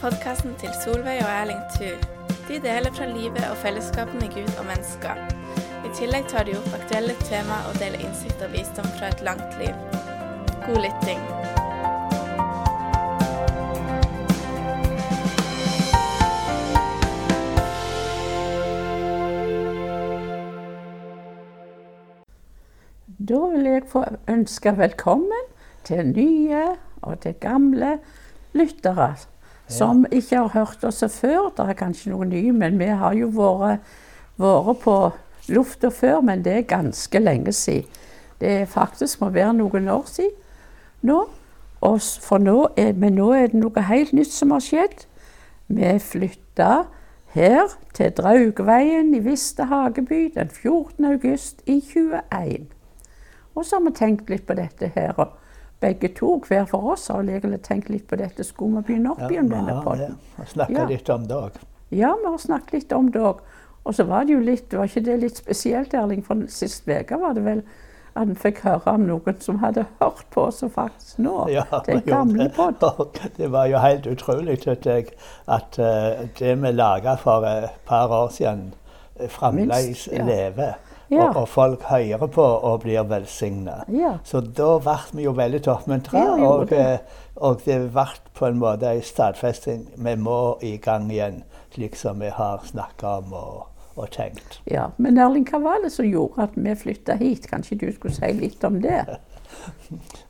Podkasten 0.00 0.54
til 0.56 0.70
Solveig 0.84 1.18
og 1.20 1.28
Erling 1.28 1.58
Thu. 1.74 1.90
De 2.48 2.56
deler 2.64 2.92
fra 2.96 3.04
livet 3.04 3.42
og 3.50 3.56
fellesskapet 3.60 4.14
med 4.14 4.30
Gud 4.32 4.54
og 4.58 4.64
mennesker. 4.64 5.18
I 5.84 5.90
tillegg 5.92 6.24
tar 6.30 6.46
de 6.48 6.54
opp 6.56 6.70
aktuelle 6.72 7.12
tema 7.28 7.58
og 7.68 7.74
deler 7.76 8.00
innsikt 8.00 8.40
og 8.40 8.54
visdom 8.54 8.86
fra 8.96 9.10
et 9.12 9.20
langt 9.20 9.58
liv. 9.60 9.74
God 10.64 10.80
lytting. 10.86 11.20
Da 23.28 23.42
vil 23.52 23.68
jeg 23.68 23.84
få 23.92 24.06
ønske 24.32 24.72
velkommen 24.78 25.52
til 25.84 26.08
nye 26.14 26.64
og 27.02 27.20
til 27.20 27.36
gamle 27.44 27.98
lyttere 28.56 29.10
som 29.70 30.04
ikke 30.10 30.36
har 30.36 30.52
hørt 30.54 30.84
oss 30.84 31.04
før. 31.14 31.50
Det 31.56 31.68
er 31.68 31.78
kanskje 31.78 32.12
noen 32.12 32.32
nye, 32.32 32.52
men 32.52 32.78
vi 32.78 32.90
har 32.90 33.14
jo 33.16 33.30
vært, 33.34 33.84
vært 34.40 34.80
på 34.84 34.96
lufta 35.50 35.90
før, 35.94 36.20
men 36.26 36.44
det 36.44 36.56
er 36.56 36.70
ganske 36.70 37.18
lenge 37.18 37.52
siden. 37.52 37.88
Det 38.40 38.68
faktisk 38.68 39.20
må 39.20 39.28
være 39.28 39.52
noen 39.58 39.88
år 39.92 40.06
siden 40.08 40.36
nå. 41.02 41.26
For 41.80 42.40
nå 42.40 42.70
er, 42.76 42.92
men 42.92 43.16
nå 43.16 43.30
er 43.32 43.46
det 43.52 43.60
noe 43.60 43.84
helt 43.88 44.12
nytt 44.16 44.32
som 44.32 44.52
har 44.52 44.64
skjedd. 44.64 45.06
Vi 45.68 45.92
flytta 46.02 46.70
her 47.32 47.76
til 47.94 48.12
Draugveien 48.16 49.14
i 49.14 49.20
Viste 49.24 49.64
Hageby 49.70 50.32
den 50.34 50.50
14. 50.50 51.04
august 51.04 51.62
i 51.66 51.80
21. 51.80 52.66
Og 53.54 53.64
så 53.64 53.78
har 53.78 53.84
vi 53.86 53.94
tenkt 53.96 54.30
litt 54.32 54.46
på 54.48 54.56
dette 54.58 54.90
her. 54.94 55.16
Begge 55.80 56.08
to, 56.08 56.34
hver 56.48 56.66
for 56.68 56.92
oss, 56.92 57.06
har 57.08 57.22
egentlig 57.24 57.62
tenkt 57.64 57.88
litt 57.88 58.06
på 58.08 58.16
dette. 58.20 58.44
Skulle 58.44 58.82
vi 58.82 58.92
begynne 58.92 59.14
opp 59.14 59.30
igjen 59.30 59.48
vi 59.48 59.54
denne 59.56 59.82
podden? 59.84 60.16
det. 60.36 60.48
Snakke 60.52 60.72
Ja. 60.72 60.84
litt 60.84 61.08
om 61.10 61.26
det 61.26 61.36
òg. 61.36 61.52
Ja, 61.90 62.14
vi 62.20 62.26
har 62.26 62.38
snakket 62.38 62.72
litt 62.72 62.92
om 62.92 63.10
det 63.10 63.20
òg. 63.20 63.40
Og 63.84 63.94
så 63.94 64.04
var 64.04 64.24
det 64.24 64.34
jo 64.34 64.40
litt, 64.40 64.72
var 64.74 64.84
ikke 64.84 65.04
det 65.04 65.20
litt 65.20 65.36
spesielt, 65.36 65.94
Erling? 65.94 66.22
For 66.22 66.42
sist 66.48 66.84
uke 66.88 67.16
var 67.18 67.32
det 67.34 67.44
vel 67.44 67.62
at 68.16 68.28
vi 68.28 68.34
fikk 68.34 68.58
høre 68.66 68.92
om 68.92 69.06
noen 69.06 69.40
som 69.40 69.58
hadde 69.62 69.86
hørt 70.00 70.24
på 70.34 70.42
oss 70.50 70.62
og 70.66 70.72
faktisk 70.74 71.18
nå. 71.18 71.48
Ja, 71.48 71.64
det 71.86 71.94
er 71.94 72.00
gamle 72.00 72.50
podden. 72.50 72.74
podd. 72.80 73.20
Det 73.36 73.50
var 73.50 73.66
jo 73.70 73.78
helt 73.78 74.06
utrolig 74.06 74.58
syns 74.62 74.84
jeg, 74.84 75.06
at 75.48 75.78
eh, 75.78 76.26
det 76.38 76.56
vi 76.60 76.72
laga 76.72 77.16
for 77.16 77.46
et 77.46 77.70
par 77.86 78.08
år 78.10 78.28
siden, 78.34 78.74
eh, 79.16 79.28
fremdeles 79.28 80.08
ja. 80.12 80.24
lever. 80.26 80.74
Ja. 81.10 81.28
Og, 81.30 81.36
og 81.42 81.48
folk 81.48 81.82
hører 81.90 82.26
på 82.30 82.42
og 82.44 82.80
blir 82.84 83.02
velsigna. 83.10 83.80
Ja. 83.90 84.12
Så 84.24 84.40
da 84.40 84.76
ble 84.78 84.94
vi 85.18 85.24
jo 85.26 85.32
veldig 85.34 85.62
oppmuntret, 85.72 86.20
Ja, 86.20 86.36
og, 86.46 86.68
det. 86.70 86.78
eh, 86.78 86.98
og 87.36 87.60
det 87.64 87.80
ble 87.92 88.04
på 88.38 88.46
en 88.46 88.60
måte 88.62 88.92
en 88.94 89.02
stadfesting. 89.02 89.88
Vi 89.96 90.14
må 90.16 90.36
i 90.62 90.76
gang 90.76 91.10
igjen, 91.10 91.42
slik 91.74 91.96
som 91.98 92.20
vi 92.22 92.30
har 92.30 92.62
snakka 92.64 93.16
om 93.24 93.32
og, 93.32 93.66
og 93.96 94.10
tenkt. 94.14 94.60
ja. 94.70 94.86
Men 94.98 95.18
Erling, 95.18 95.48
hva 95.50 95.58
var 95.64 95.82
det 95.82 95.90
som 95.92 96.06
gjorde 96.06 96.42
at 96.46 96.54
vi 96.54 96.74
flytta 96.78 97.18
hit? 97.20 97.50
Kanskje 97.50 97.78
du 97.82 97.90
skulle 97.92 98.14
si 98.14 98.30
litt 98.38 98.64
om 98.64 98.78
det? 98.80 99.02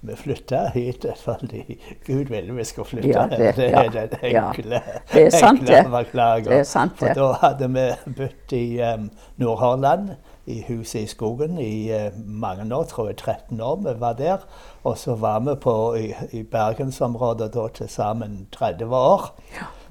Vi 0.00 0.14
flytta 0.16 0.62
hit 0.72 1.04
fordi 1.20 1.78
Gud 2.06 2.30
ville 2.32 2.52
vi 2.56 2.64
skulle 2.64 2.86
flytte. 2.88 3.08
Ja, 3.12 3.26
det- 3.28 3.56
det, 3.58 3.66
ja, 3.70 3.82
er 3.84 3.90
den 3.90 4.30
ja. 4.32 4.46
enkle, 4.48 4.80
Det 5.12 5.26
er 5.26 5.30
sant, 5.30 5.60
enkle 5.60 6.22
det. 6.40 6.44
Det 6.48 6.58
er 6.58 6.64
sant, 6.64 6.96
For 6.96 7.12
da 7.14 7.26
hadde 7.42 7.68
vi 7.74 7.84
bodd 8.16 8.54
i 8.56 8.64
um, 8.94 9.10
Nordhordland, 9.36 10.14
i 10.46 10.64
huset 10.68 11.00
i 11.00 11.06
skogen, 11.06 11.58
i 11.58 11.90
eh, 11.92 12.12
mange 12.16 12.74
år, 12.76 12.84
tror 12.84 13.06
jeg 13.06 13.16
13 13.16 13.60
år 13.60 13.76
vi 13.76 13.94
var 14.00 14.12
der. 14.12 14.46
Og 14.84 14.98
så 14.98 15.14
var 15.14 15.40
vi 15.40 15.54
på, 15.60 15.94
i, 15.94 16.14
i 16.32 16.42
bergensområdet 16.42 17.54
da 17.54 17.68
til 17.68 17.88
sammen 17.88 18.48
30 18.52 18.96
år. 18.96 19.34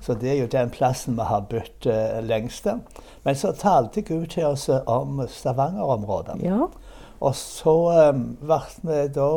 Så 0.01 0.13
det 0.13 0.31
er 0.31 0.41
jo 0.41 0.47
den 0.47 0.69
plassen 0.69 1.17
vi 1.17 1.27
har 1.27 1.39
bodd 1.49 1.85
uh, 1.85 2.23
lengst. 2.23 2.67
Men 3.23 3.35
så 3.35 3.51
talte 3.51 4.01
Gud 4.01 4.25
til 4.27 4.45
oss 4.45 4.69
om 4.69 5.21
Stavanger-området. 5.27 6.39
Ja. 6.43 6.69
Og 7.19 7.35
så 7.35 7.75
um, 8.13 8.37
ble 8.39 8.61
vi 8.83 9.07
da 9.13 9.29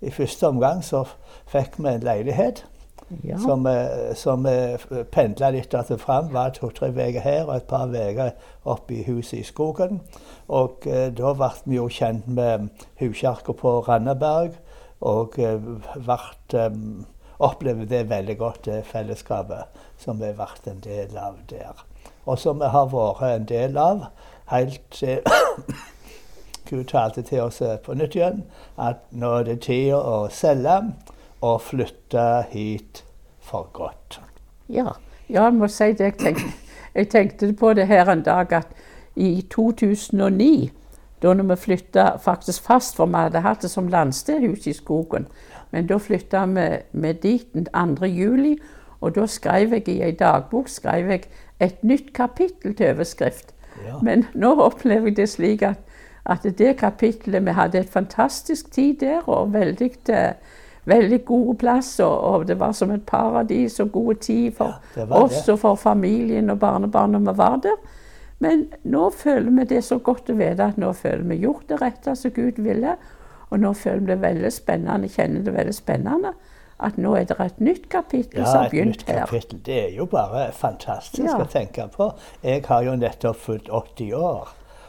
I 0.00 0.10
første 0.10 0.48
omgang 0.48 0.82
så 0.84 1.04
fikk 1.50 1.76
vi 1.78 1.90
en 1.90 2.04
leilighet 2.06 2.64
ja. 3.22 3.38
som, 3.38 3.66
eh, 3.66 4.14
som 4.14 4.48
pendla 5.10 5.50
litt 5.50 5.74
att 5.74 6.00
fram. 6.00 6.32
Var 6.32 6.50
to-tre 6.50 6.88
uker 6.88 7.20
her 7.20 7.46
og 7.46 7.56
et 7.56 7.66
par 7.66 7.88
uker 7.88 8.32
oppe 8.64 8.94
i 8.94 9.02
huset 9.02 9.38
i 9.38 9.44
skogen. 9.44 10.00
Og 10.48 10.86
eh, 10.86 11.08
da 11.12 11.34
ble 11.34 11.50
vi 11.64 11.76
jo 11.76 11.88
kjent 11.88 12.28
med 12.28 12.68
huskjerka 13.00 13.52
på 13.52 13.80
Randaberg. 13.88 14.56
Og 15.00 15.38
eh, 15.38 15.58
ble, 15.94 16.18
um, 16.58 17.06
opplevde 17.38 17.86
det 17.86 18.08
veldig 18.10 18.38
godt, 18.38 18.64
det 18.64 18.84
fellesskapet 18.86 19.84
som 19.98 20.18
vi 20.20 20.32
ble 20.34 20.72
en 20.72 20.82
del 20.84 21.16
av 21.16 21.38
der. 21.50 21.84
Og 22.26 22.38
som 22.38 22.58
vi 22.60 22.72
har 22.72 22.90
vært 22.92 23.22
en 23.28 23.46
del 23.48 23.78
av 23.78 24.08
helt 24.48 24.82
til 24.90 25.20
Gud 26.68 26.84
talte 26.84 27.22
til 27.22 27.40
oss 27.40 27.60
eh, 27.64 27.78
på 27.80 27.94
nytt 27.96 28.16
igjen 28.16 28.42
at 28.76 29.00
nå 29.10 29.30
er 29.38 29.46
det 29.46 29.60
tid 29.64 29.94
å 29.96 30.26
selge 30.32 30.74
og 31.40 31.60
flytte 31.62 32.44
hit 32.50 33.04
for 33.40 33.70
godt. 33.72 34.20
Ja, 34.68 34.92
ja 35.28 35.44
jeg 35.44 35.54
må 35.54 35.68
si 35.68 35.92
det. 35.92 36.00
Jeg 36.00 36.18
tenkte, 36.18 36.52
jeg 36.94 37.08
tenkte 37.08 37.52
på 37.52 37.72
det 37.74 37.86
her 37.86 38.10
en 38.10 38.22
dag 38.22 38.52
at 38.52 38.68
i 39.16 39.46
2009, 39.50 40.70
da 41.22 41.32
vi 41.32 41.56
flytta 41.56 42.16
faktisk 42.22 42.62
fast, 42.62 42.96
for 42.96 43.06
vi 43.06 43.14
hadde 43.14 43.42
hatt 43.42 43.62
det 43.62 43.70
som 43.70 43.88
landstedhus 43.88 44.66
i 44.66 44.72
skogen, 44.72 45.26
men 45.70 45.86
da 45.86 45.98
flytta 45.98 46.46
vi, 46.46 46.68
vi 46.92 47.12
dit 47.12 47.54
den 47.54 47.96
2. 47.96 48.06
juli, 48.06 48.58
og 49.00 49.14
da 49.14 49.26
skrev 49.26 49.72
jeg 49.72 49.88
i 49.88 50.00
ei 50.02 50.12
dagbok 50.18 50.68
skrev 50.68 51.10
jeg 51.10 51.28
et 51.60 51.84
nytt 51.84 52.12
kapittel 52.14 52.74
til 52.74 52.94
overskrift. 52.94 53.54
Ja. 53.86 53.98
Men 54.02 54.26
nå 54.34 54.54
opplever 54.62 55.10
jeg 55.10 55.16
det 55.16 55.28
slik 55.28 55.62
at, 55.62 55.78
at 56.26 56.42
det 56.58 56.76
kapittelet 56.76 57.44
Vi 57.46 57.50
hadde 57.50 57.78
et 57.78 57.90
fantastisk 57.90 58.70
tid 58.72 58.94
der, 59.00 59.28
og 59.28 59.52
veldig, 59.52 59.90
eh, 60.08 60.32
veldig 60.88 61.20
gode 61.28 61.54
plass. 61.60 61.92
Og, 62.04 62.46
det 62.48 62.56
var 62.60 62.72
som 62.76 62.90
et 62.94 63.04
paradis 63.06 63.78
og 63.84 63.92
gode 63.92 64.18
tid 64.24 64.52
for 64.58 64.74
Ja, 64.96 65.06
oss 65.20 65.48
og 65.48 65.58
for 65.62 65.76
familien 65.80 66.50
og 66.50 66.58
barnebarna 66.62 67.18
vi 67.18 67.36
var 67.38 67.56
der. 67.62 67.76
Men 68.40 68.68
nå 68.86 69.08
føler 69.10 69.50
vi 69.50 69.64
det 69.64 69.84
så 69.84 69.98
godt 69.98 70.30
å 70.30 70.36
vite 70.38 70.62
at 70.72 70.76
nå 70.78 70.92
føler 70.94 71.24
vi 71.26 71.40
gjort 71.42 71.68
det 71.68 71.80
rette 71.82 72.14
som 72.16 72.30
Gud 72.36 72.60
ville. 72.62 72.96
Og 73.50 73.58
nå 73.60 73.72
føler 73.74 74.00
vi 74.04 74.12
det 74.12 74.20
veldig 74.22 74.52
spennende, 74.52 75.08
kjenner 75.08 75.42
det 75.46 75.54
veldig 75.56 75.74
spennende 75.74 76.34
at 76.78 76.94
nå 77.00 77.10
er 77.18 77.24
det 77.26 77.34
et 77.42 77.56
nytt 77.58 77.88
kapittel 77.90 78.44
som 78.44 78.54
Ja, 78.54 78.58
har 78.60 78.66
et 78.66 78.70
begynt 78.70 78.92
nytt 79.00 79.08
her. 79.10 79.24
kapittel. 79.26 79.58
Det 79.66 79.78
er 79.88 79.96
jo 79.96 80.04
bare 80.06 80.52
fantastisk 80.52 81.24
Ja. 81.24 81.34
å 81.42 81.46
tenke 81.50 81.88
på. 81.90 82.12
Jeg 82.44 82.64
har 82.68 82.82
jo 82.84 82.92
nettopp 82.94 83.36
fulgt 83.36 83.68
80 83.68 84.12
år. 84.14 84.48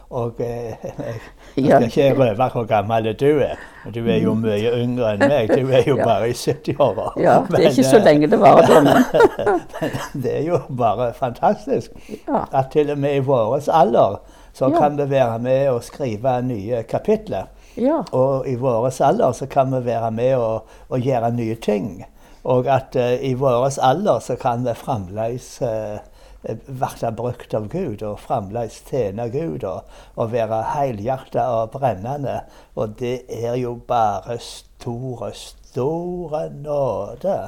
Og 0.10 0.40
eh, 0.42 0.74
jeg 1.56 1.66
skal 1.66 1.84
ikke 1.84 2.14
røpe 2.18 2.48
hvor 2.54 2.66
gammel 2.66 3.14
du 3.14 3.40
er. 3.46 3.60
Du 3.94 4.00
er 4.10 4.18
jo 4.24 4.34
mye 4.34 4.72
yngre 4.82 5.12
enn 5.14 5.22
meg. 5.30 5.52
Du 5.54 5.70
er 5.70 5.86
jo 5.86 6.00
bare 6.10 6.32
i 6.32 6.34
70-åra. 6.34 7.12
Ja, 7.22 7.36
det 7.46 7.60
er 7.62 7.70
ikke 7.70 7.86
så 7.86 8.02
lenge 8.02 8.30
det 8.32 8.40
var 8.42 8.64
da, 8.66 8.80
men 8.88 9.94
det 10.24 10.34
er 10.40 10.44
jo 10.48 10.60
bare 10.78 11.12
fantastisk. 11.14 11.94
At 12.28 12.72
til 12.74 12.90
og 12.90 12.98
med 12.98 13.20
i 13.20 13.24
vår 13.26 13.70
alder 13.70 14.20
så 14.54 14.72
kan 14.74 14.98
vi 14.98 15.06
være 15.10 15.40
med 15.40 15.70
og 15.70 15.84
skrive 15.84 16.42
nye 16.42 16.84
kapitler. 16.90 17.46
ja. 17.78 18.02
Og 18.12 18.48
i 18.50 18.56
vår 18.56 18.90
alder 19.02 19.32
så 19.32 19.46
kan 19.46 19.72
vi 19.76 19.86
være 19.86 20.12
med 20.12 20.36
og, 20.36 20.66
og 20.90 21.00
gjøre 21.00 21.32
nye 21.32 21.56
ting. 21.56 22.06
Og 22.44 22.66
at 22.68 22.96
uh, 22.96 23.14
i 23.22 23.34
vår 23.34 23.80
alder 23.82 24.20
så 24.20 24.36
kan 24.36 24.66
vi 24.66 24.74
fremdeles 24.74 25.60
uh, 25.62 26.00
bli 26.42 27.12
brukt 27.16 27.54
av 27.54 27.68
Gud 27.68 28.04
og 28.04 28.20
fremdeles 28.24 28.80
tjene 28.88 29.30
Gud 29.34 29.64
og, 29.68 29.88
og 30.16 30.32
være 30.32 30.62
helhjertet 30.74 31.42
og 31.44 31.72
brennende. 31.76 32.42
Og 32.76 33.00
det 33.00 33.22
er 33.30 33.56
jo 33.60 33.76
bare 33.88 34.40
store, 34.40 35.34
store 35.34 36.50
nåde. 36.50 37.40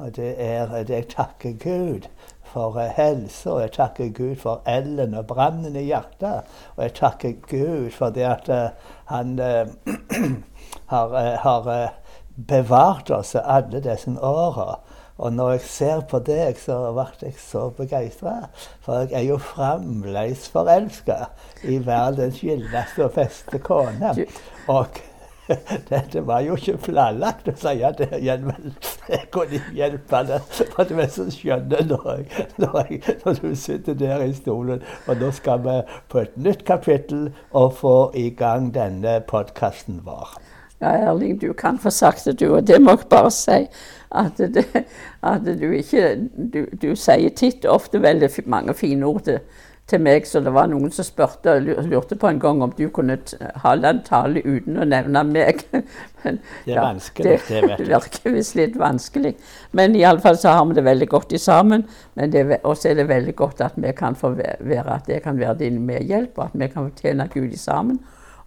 Og 0.00 0.16
det 0.16 0.34
er 0.38 0.82
det 0.82 0.94
jeg 0.94 1.08
takker 1.08 1.56
Gud 1.60 2.06
for 2.52 2.78
eh, 2.80 2.90
helse, 2.96 3.50
og 3.50 3.60
jeg 3.60 3.72
takker 3.72 4.12
Gud 4.14 4.36
for 4.36 4.62
elden 4.66 5.14
og 5.14 5.26
brannen 5.26 5.76
i 5.76 5.86
hjertet. 5.86 6.46
Og 6.76 6.82
jeg 6.82 6.94
takker 6.94 7.32
Gud 7.50 7.90
for 7.94 8.14
det 8.14 8.26
at 8.26 8.48
eh, 8.48 8.94
han 9.10 9.38
eh, 9.38 9.66
har, 10.92 11.18
har 11.44 11.70
bevart 12.48 13.10
oss 13.10 13.34
alle 13.34 13.82
disse 13.84 14.16
åra. 14.20 14.80
Og 15.20 15.32
når 15.36 15.50
jeg 15.58 15.60
ser 15.68 16.00
på 16.08 16.18
deg, 16.24 16.56
så 16.56 16.78
ble 16.96 17.04
jeg 17.26 17.34
så 17.42 17.66
begeistra. 17.76 18.38
For 18.84 19.02
jeg 19.04 19.12
er 19.20 19.26
jo 19.28 19.36
fremdeles 19.50 20.46
forelska 20.48 21.18
i 21.68 21.76
verdens 21.84 22.40
gildeste 22.40 23.04
og 23.04 23.12
beste 23.18 23.60
kone. 23.66 24.14
Og 24.72 25.00
dette 25.90 26.20
var 26.26 26.44
jo 26.46 26.54
ikke 26.56 26.76
planlagt 26.86 27.48
å 27.50 27.54
si 27.58 27.72
det 27.98 28.06
igjen, 28.20 28.44
men 28.48 28.74
jeg 29.10 29.24
kunne 29.34 29.58
ikke 29.58 29.74
hjelpe 29.80 30.20
det. 30.28 30.38
For 30.76 30.86
du 30.88 30.94
er 31.02 31.10
så 31.10 31.26
skjønn 31.34 31.68
når, 31.90 32.22
når, 32.62 32.78
jeg- 32.94 33.16
når 33.24 33.40
du 33.42 33.50
sitter 33.58 33.98
der 33.98 34.22
i 34.24 34.32
stolen. 34.38 34.80
Og 35.10 35.18
nå 35.20 35.32
skal 35.36 35.60
vi 35.66 35.74
på 36.08 36.22
et 36.22 36.38
nytt 36.38 36.64
kapittel 36.68 37.28
og 37.50 37.74
få 37.82 37.96
i 38.14 38.28
gang 38.30 38.70
denne 38.78 39.18
podkasten 39.28 40.00
vår. 40.06 40.38
Ja, 40.80 40.90
Erling, 41.10 41.38
du 41.38 41.52
kan 41.52 41.78
få 41.78 41.90
sagt 41.90 42.24
det, 42.24 42.38
du. 42.40 42.54
Og 42.54 42.66
det 42.66 42.80
må 42.80 42.96
jeg 42.96 43.08
bare 43.10 43.30
si. 43.30 43.64
At, 44.10 44.38
det, 44.38 44.64
at 45.22 45.44
du 45.46 45.68
ikke 45.70 46.16
Du, 46.34 46.64
du 46.82 46.94
sier 46.98 47.30
titt 47.36 47.66
ofte 47.68 48.00
veldig 48.02 48.30
mange 48.50 48.74
fine 48.74 49.06
ord 49.06 49.20
til, 49.28 49.36
til 49.86 50.00
meg, 50.02 50.26
så 50.26 50.40
det 50.40 50.50
var 50.54 50.66
noen 50.70 50.90
som 50.90 51.06
spurte 51.06 51.58
lurte 51.62 52.16
på 52.18 52.30
en 52.30 52.40
gang 52.40 52.62
om 52.64 52.72
du 52.74 52.88
kunne 52.94 53.18
holde 53.62 53.92
en 53.92 54.00
tale 54.06 54.42
uten 54.42 54.80
å 54.80 54.86
nevne 54.88 55.22
meg. 55.28 55.62
Men, 56.24 56.40
det 56.64 56.74
er 56.74 56.80
vanskelig, 56.82 57.26
det, 57.28 57.38
det 57.48 57.62
vet 57.62 57.70
jeg. 57.70 57.78
Det 57.84 57.88
virker 57.92 58.34
visst 58.38 58.56
litt 58.58 58.78
vanskelig. 58.80 59.34
Men 59.76 59.98
iallfall 59.98 60.38
så 60.40 60.54
har 60.56 60.64
vi 60.70 60.78
det 60.78 60.86
veldig 60.86 61.10
godt 61.10 61.34
i 61.36 61.42
sammen. 61.42 61.84
Og 62.16 62.72
så 62.76 62.90
er 62.90 63.02
det 63.02 63.10
veldig 63.10 63.36
godt 63.36 63.60
at 63.68 63.76
vi 63.76 63.92
kan 63.98 64.16
få 64.16 64.32
være, 64.38 64.96
at 64.96 65.12
jeg 65.12 65.22
kan 65.26 65.38
være 65.38 65.60
din 65.60 65.82
medhjelp, 65.86 66.38
og 66.38 66.48
at 66.48 66.56
vi 66.56 66.70
kan 66.72 66.90
tjene 66.96 67.28
Gud 67.34 67.54
sammen. 67.60 68.00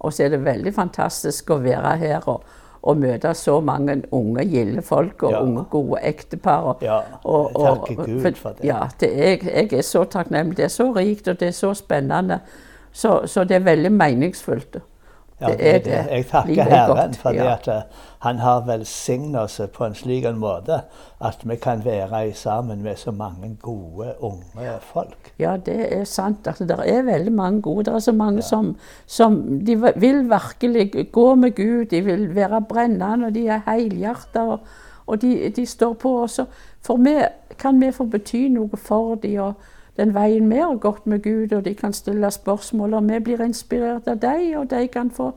Og 0.03 0.13
så 0.13 0.25
er 0.25 0.35
det 0.35 0.43
veldig 0.45 0.73
fantastisk 0.75 1.55
å 1.55 1.61
være 1.63 1.95
her. 2.03 2.27
og 2.27 2.43
og 2.83 2.97
møte 2.99 3.31
så 3.33 3.59
mange 3.63 4.01
unge, 4.11 4.43
gilde 4.51 4.81
folk 4.83 5.23
og 5.23 5.31
ja. 5.31 5.39
unge, 5.39 5.63
gode 5.71 6.01
ektepar. 6.03 6.65
Og, 6.67 6.81
ja, 6.83 6.97
og, 7.23 7.55
og, 7.55 7.87
Gud 7.87 8.35
for 8.35 8.57
det. 8.57 8.67
Ja, 8.67 8.81
det 8.99 9.09
er, 9.13 9.45
jeg 9.47 9.73
er 9.73 9.85
så 9.87 10.03
takknemlig. 10.03 10.57
Det 10.57 10.65
er 10.67 10.73
så 10.73 10.89
rikt, 10.91 11.27
og 11.31 11.39
det 11.39 11.47
er 11.47 11.55
så 11.55 11.71
spennende. 11.79 12.41
Så, 12.91 13.21
så 13.25 13.45
det 13.47 13.55
er 13.55 13.63
veldig 13.69 13.91
meningsfullt. 13.91 14.81
Ja, 15.41 15.47
det 15.47 15.75
er 15.75 15.79
det. 15.79 16.11
Jeg 16.11 16.25
takker 16.29 16.63
Herren 16.63 17.13
for 17.13 17.35
ja. 17.35 17.53
at 17.53 17.67
uh, 17.67 17.73
han 18.19 18.39
har 18.39 18.63
velsignet 18.67 19.41
oss 19.41 19.61
på 19.73 19.85
en 19.85 19.95
slik 19.95 20.25
en 20.25 20.37
måte 20.39 20.81
at 21.23 21.43
vi 21.43 21.55
kan 21.55 21.85
være 21.85 22.33
sammen 22.33 22.83
med 22.83 22.95
så 22.95 23.11
mange 23.11 23.57
gode, 23.61 24.13
unge 24.19 24.77
folk. 24.81 25.33
Ja, 25.39 25.57
det 25.57 25.93
er 25.93 26.03
sant. 26.03 26.47
Altså, 26.47 26.65
det 26.65 26.77
er 26.85 27.01
veldig 27.01 27.31
mange 27.31 27.61
gode. 27.61 27.85
Det 27.85 27.93
er 27.93 27.99
så 27.99 28.11
mange 28.11 28.35
ja. 28.35 28.41
som, 28.41 28.75
som 29.05 29.59
de 29.65 29.75
vil 29.95 30.29
virkelig 30.29 31.11
gå 31.11 31.35
med 31.35 31.55
Gud. 31.55 31.85
De 31.85 32.01
vil 32.01 32.35
være 32.35 32.61
brennende, 32.61 33.25
og 33.25 33.35
de 33.35 33.47
er 33.47 33.61
helhjerta. 33.67 34.39
Og, 34.39 34.59
og 35.05 35.21
de, 35.21 35.51
de, 35.55 35.65
står 35.65 35.93
på. 35.93 36.21
Også. 36.21 36.45
For 36.81 36.97
vi 36.97 37.17
kan 37.59 37.81
vi 37.81 37.91
få 37.91 38.03
bety 38.03 38.47
noe 38.51 38.77
for 38.77 39.15
dem. 39.15 39.53
Den 39.97 40.13
veien 40.15 40.49
vi 40.49 40.61
har 40.61 40.75
gått 40.81 41.05
med 41.05 41.23
Gud, 41.23 41.53
og 41.53 41.65
de 41.65 41.75
kan 41.77 41.93
stille 41.93 42.31
spørsmål, 42.31 42.93
og 42.93 43.09
vi 43.09 43.19
blir 43.19 43.43
inspirert 43.45 44.07
av 44.07 44.17
dem, 44.21 44.47
og 44.57 44.69
de 44.69 44.87
kan 44.87 45.11
få 45.11 45.31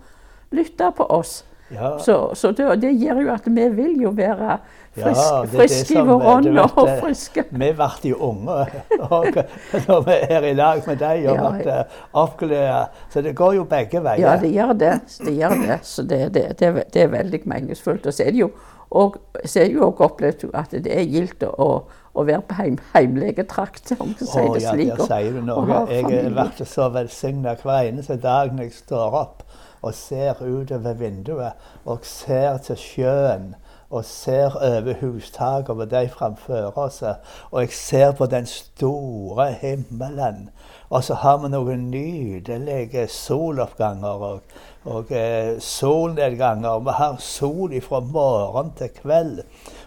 lytte 0.53 0.93
på 0.97 1.05
oss. 1.12 1.44
Ja. 1.69 1.99
Så, 1.99 2.35
så 2.35 2.50
det, 2.50 2.76
det, 2.76 2.93
gjør 2.93 3.20
jo 3.25 3.31
at 3.35 3.47
vi 3.47 3.64
vil 3.75 4.03
jo 4.03 4.12
være 4.14 4.58
ja, 4.97 5.14
friske 5.50 5.97
i 5.99 6.05
vår 6.06 6.26
ånd 6.31 6.61
og 6.62 6.76
friske. 7.00 7.43
Vi 7.50 7.70
ble 7.75 7.88
jo 8.06 8.20
unge 8.29 8.67
når 9.88 10.05
vi 10.06 10.19
er 10.37 10.47
i 10.47 10.53
lag 10.55 10.87
med 10.87 11.00
deg 11.02 11.26
og 11.26 11.41
ja, 11.41 11.50
ja. 11.67 11.81
oppglødd. 12.23 13.02
Så 13.11 13.25
det 13.26 13.35
går 13.37 13.59
jo 13.59 13.67
begge 13.67 14.02
veier. 14.05 14.23
Ja, 14.23 14.37
det 14.38 14.52
gjør 14.55 14.73
det. 14.79 14.94
Det, 15.19 15.35
gjør 15.35 15.59
det. 15.64 15.81
Så 15.82 16.06
det, 16.06 16.23
det, 16.35 16.47
det, 16.62 17.02
er 17.02 17.12
veldig 17.12 17.43
meningsfullt. 17.44 18.06
Og 18.06 18.14
så 18.14 18.29
er 18.29 18.31
det 18.37 18.44
jo 18.44 18.52
også 18.91 19.67
opplevd 20.06 20.47
at 20.55 20.70
det 20.70 20.94
er 20.94 21.02
gildt 21.11 21.43
å, 21.50 21.70
å 22.17 22.25
være 22.25 22.43
på 22.49 22.57
heim, 22.57 22.79
heimlegetrakt, 22.95 23.93
om 24.01 24.15
du 24.17 24.25
sier 24.25 24.49
det 24.55 24.65
slik. 24.65 24.89
Ja, 24.89 24.97
der 24.97 25.11
sier 25.11 25.37
du 25.37 25.43
noe. 25.45 25.83
Jeg 25.93 26.09
blir 26.09 26.65
så 26.73 26.89
velsigna 26.95 27.57
hver 27.61 27.91
eneste 27.91 28.17
dag 28.23 28.55
når 28.57 28.71
jeg 28.71 28.79
står 28.81 29.21
opp 29.21 29.45
og 29.87 29.95
ser 29.95 30.41
utover 30.41 30.97
vinduet 30.99 31.69
og 31.85 32.07
ser 32.09 32.57
til 32.65 32.81
sjøen 32.81 33.53
og 33.91 34.05
ser 34.05 34.57
over 34.57 34.95
hustaket 35.01 35.71
over 35.71 35.85
de 35.85 36.09
framfor 36.11 36.79
oss. 36.79 37.03
Og 37.51 37.61
jeg 37.61 37.73
ser 37.73 38.13
på 38.13 38.27
den 38.27 38.47
store 38.47 39.53
himmelen. 39.61 40.49
Og 40.91 41.05
så 41.05 41.15
har 41.15 41.39
vi 41.43 41.51
noen 41.51 41.89
nydelige 41.91 43.07
soloppganger 43.11 44.27
og, 44.31 44.41
og 44.85 45.11
eh, 45.11 45.57
solnedganger. 45.59 46.79
Vi 46.79 46.95
har 46.99 47.17
sol 47.23 47.75
fra 47.83 48.01
morgen 48.01 48.73
til 48.79 48.91
kveld. 49.01 49.43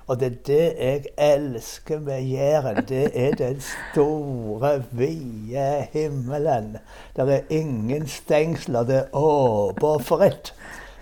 Og 0.10 0.20
det 0.20 0.26
er 0.26 0.36
det 0.48 0.74
jeg 0.80 1.04
elsker 1.18 2.00
med 2.00 2.22
Jæren. 2.22 2.86
Det 2.90 3.12
er 3.14 3.36
den 3.36 3.62
store, 3.62 4.84
vide 4.92 5.88
himmelen. 5.92 6.78
Det 7.16 7.34
er 7.34 7.40
ingen 7.50 8.08
stengsler. 8.08 8.84
Det 8.84 8.98
er 8.98 9.04
åpent. 9.14 10.54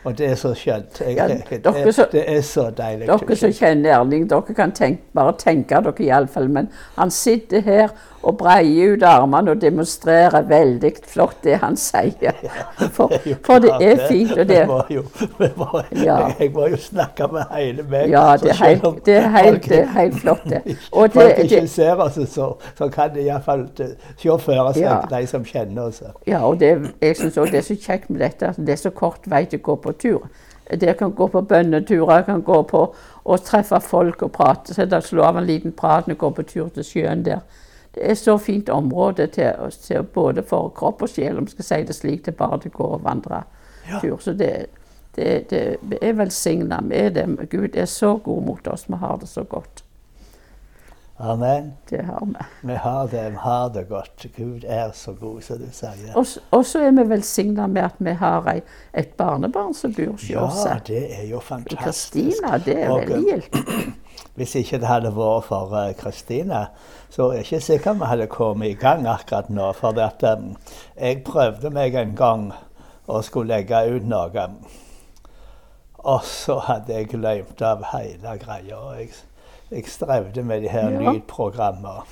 Og 0.03 0.17
det 0.17 0.27
er 0.27 0.35
så 0.35 0.53
skjønt. 0.53 1.01
Jeg, 1.01 1.15
jeg, 1.17 1.63
det, 1.63 1.95
så, 1.95 2.07
det, 2.11 2.23
er 2.35 2.41
så 2.41 2.69
deilig. 2.69 3.07
Dere 3.07 3.35
som 3.35 3.53
kjenner 3.55 3.95
Erling, 3.95 4.27
dere 4.29 4.55
kan 4.55 4.71
tenke, 4.75 5.01
bare 5.15 5.33
tenke 5.39 5.81
dere 5.87 6.03
iallfall. 6.03 6.49
Men 6.51 6.69
han 6.97 7.11
sitter 7.11 7.63
her 7.63 7.95
og 8.23 8.37
breier 8.37 8.93
ut 8.93 9.03
armene 9.03 9.51
og 9.53 9.61
demonstrerer 9.61 10.41
veldig 10.49 10.91
flott 11.07 11.37
det 11.43 11.59
han 11.61 11.77
sier. 11.77 12.33
For, 12.95 13.13
for 13.45 13.61
det 13.63 13.73
er 13.81 14.01
fint. 14.07 14.33
Og 14.37 14.47
det, 14.49 14.63
jo, 14.89 15.03
var, 15.55 15.85
ja. 15.91 16.17
Jeg 16.39 16.51
må 16.53 16.67
jo 16.71 16.79
snakke 16.81 17.27
med 17.31 17.43
hele 17.53 17.85
meg. 17.89 18.09
Ja, 18.11 18.25
det 18.41 18.51
er 18.55 18.63
helt, 18.63 19.05
det 19.05 19.15
er 19.15 19.29
helt, 19.37 19.69
det 19.69 19.79
er 19.79 19.93
helt 19.93 20.19
flott, 20.21 20.43
det. 20.49 20.61
Og 20.91 21.07
det, 21.07 21.13
folk 21.13 21.39
ikke 21.43 21.67
ser 21.67 21.95
oss, 21.95 22.19
så, 22.29 22.53
så 22.77 22.89
kan 22.89 23.13
de 23.15 23.21
iallfall 23.27 23.67
se 23.77 24.37
for 24.39 24.73
seg, 24.73 24.81
ja. 24.81 24.97
de 25.11 25.27
som 25.27 25.45
kjenner 25.45 25.87
oss. 25.91 26.01
Ja, 26.27 26.41
og 26.47 26.59
det, 26.59 26.71
jeg 27.01 27.17
syns 27.17 27.37
òg 27.37 27.51
det 27.51 27.61
er 27.61 27.67
så 27.67 27.77
kjekt 27.79 28.09
med 28.09 28.21
dette 28.21 28.51
at 28.51 28.59
det 28.59 28.75
er 28.75 28.81
så 28.81 28.91
kort 28.95 29.27
vei 29.29 29.45
til 29.45 29.61
å 29.61 29.65
gå 29.69 29.75
på 29.83 29.93
tur. 30.01 30.27
Dere 30.67 30.97
kan 30.99 31.13
gå 31.15 31.27
på 31.31 31.41
bønneturer, 31.47 32.25
kan 32.27 32.41
gå 32.43 32.61
på 32.67 32.81
og 33.27 33.43
treffe 33.43 33.79
folk 33.83 34.23
og 34.25 34.31
prate. 34.35 34.73
Så 34.73 34.85
da 34.85 34.99
slår 35.03 35.29
av 35.29 35.39
en 35.39 35.47
liten 35.47 35.71
prat 35.71 36.07
når 36.07 36.15
dere 36.15 36.23
går 36.25 36.35
på 36.39 36.47
tur 36.49 36.69
til 36.75 36.87
sjøen 36.87 37.23
der 37.23 37.45
det 37.97 38.11
er 38.11 38.17
så 38.19 38.37
fint 38.37 38.69
område 38.69 39.27
til, 39.33 39.71
til 39.81 40.03
både 40.03 40.43
for 40.45 40.69
kropp 40.75 41.01
og 41.01 41.09
sjel, 41.09 41.37
om 41.37 41.47
vi 41.47 41.55
skal 41.55 41.65
si 41.65 41.79
det 41.87 41.95
slik, 41.95 42.23
til 42.25 42.35
bare 42.37 42.59
til 42.61 42.73
å 42.75 42.77
gå 42.77 42.89
og 42.97 43.05
vandre 43.05 43.41
ja. 43.87 43.99
tur. 44.01 44.17
Så 44.21 44.35
det, 44.37 44.51
det, 45.15 45.47
det 45.49 45.99
er 46.01 46.13
velsigna 46.19 46.79
med 46.85 47.17
det. 47.17 47.25
Gud 47.49 47.75
er 47.75 47.89
så 47.89 48.17
god 48.21 48.45
mot 48.45 48.67
oss. 48.69 48.85
Vi 48.87 49.01
har 49.01 49.17
det 49.17 49.29
så 49.31 49.43
godt. 49.43 49.83
Amen. 51.19 51.73
Det 51.89 52.01
har 52.05 52.25
vi. 52.25 52.33
Vi 52.61 52.75
har 52.75 53.07
det, 53.07 53.29
vi 53.29 53.35
har 53.35 53.69
det 53.69 53.83
godt. 53.89 54.25
Gud 54.35 54.63
er 54.67 54.91
så 54.93 55.13
god, 55.13 55.41
som 55.41 55.57
du 55.57 55.69
sier. 55.73 56.13
Og 56.51 56.65
så 56.65 56.81
er 56.85 56.91
vi 56.91 57.07
velsigna 57.09 57.65
med 57.67 57.87
at 57.89 57.95
vi 57.97 58.13
har 58.19 58.45
ei, 58.51 58.61
et 58.93 59.15
barnebarn 59.17 59.73
som 59.73 59.93
bor 59.97 60.11
hos 60.13 60.27
oss. 60.29 60.65
Ja, 60.65 60.77
det 60.87 61.01
er 61.19 61.25
jo 61.29 61.39
fantastisk. 61.39 61.81
Kristina, 61.83 62.57
det 62.57 62.77
er 62.83 62.93
veldig 62.93 63.23
gildt. 63.31 63.57
Hvis 64.37 64.53
ikke 64.55 64.77
det 64.77 64.87
hadde 64.87 65.09
vært 65.15 65.47
for 65.49 65.73
eh, 65.79 65.95
Kristina, 65.97 66.59
uh, 66.61 66.97
så 67.09 67.31
er 67.31 67.39
jeg 67.39 67.45
ikke 67.47 67.61
sikker 67.65 67.97
vi 67.97 68.09
hadde 68.11 68.27
kommet 68.29 68.69
i 68.69 68.77
gang 68.77 69.07
akkurat 69.09 69.49
nå. 69.49 69.71
For 69.77 69.97
at, 70.03 70.23
um, 70.37 70.51
jeg 70.97 71.23
prøvde 71.25 71.71
meg 71.73 71.95
en 71.97 72.13
gang 72.17 72.51
å 73.07 73.21
skulle 73.25 73.55
legge 73.55 73.79
ut 73.95 74.05
noe. 74.05 74.45
Og 75.97 76.27
så 76.29 76.59
hadde 76.67 76.93
jeg 76.93 77.09
glemt 77.15 77.61
av 77.65 77.85
hele 77.93 78.35
greia. 78.43 78.81
Jeg, 78.99 79.15
jeg 79.71 79.87
strevde 79.87 80.43
med 80.43 80.61
de 80.61 80.69
her 80.69 80.89
ja. 80.89 81.11
lydprogrammer 81.11 82.07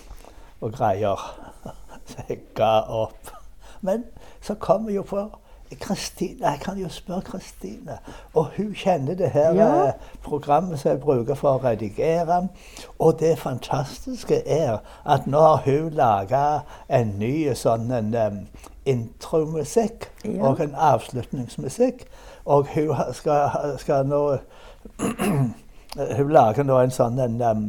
og 0.61 0.73
greier. 0.73 1.41
Så 2.05 2.21
jeg 2.29 2.39
ga 2.55 2.81
opp. 2.87 3.31
Men 3.81 4.03
så 4.41 4.53
kom 4.55 4.87
jeg 4.87 4.95
jo 4.95 5.01
på 5.01 5.29
Kristine, 5.81 6.47
Jeg 6.47 6.59
kan 6.61 6.77
jo 6.77 6.89
spørre 6.89 7.21
Kristine. 7.21 7.97
Og 8.33 8.45
hun 8.57 8.73
kjenner 8.73 9.13
det 9.13 9.29
her 9.29 9.53
ja. 9.53 9.87
Eh, 9.87 9.93
programmet 10.23 10.79
som 10.79 10.91
jeg 10.91 10.99
bruker 10.99 11.35
for 11.35 11.57
å 11.57 11.63
redigere. 11.63 12.47
Og 12.99 13.19
det 13.19 13.39
fantastiske 13.39 14.47
er 14.47 14.77
at 15.05 15.27
nå 15.27 15.41
har 15.41 15.63
hun 15.65 15.89
laga 15.89 16.59
en 16.89 17.15
ny 17.19 17.53
sånn 17.57 17.91
en, 17.91 18.13
um, 18.15 18.39
intromusikk 18.85 20.11
ja. 20.23 20.45
og 20.45 20.61
en 20.61 20.75
avslutningsmusikk. 20.77 22.05
Og 22.45 22.69
hun 22.75 22.95
skal, 23.13 23.75
skal 23.81 24.05
nå 24.05 24.23
Hun 25.95 26.31
lager 26.35 26.67
nå 26.67 26.77
en 26.81 26.91
sånn 26.91 27.19
en, 27.23 27.41
um, 27.41 27.65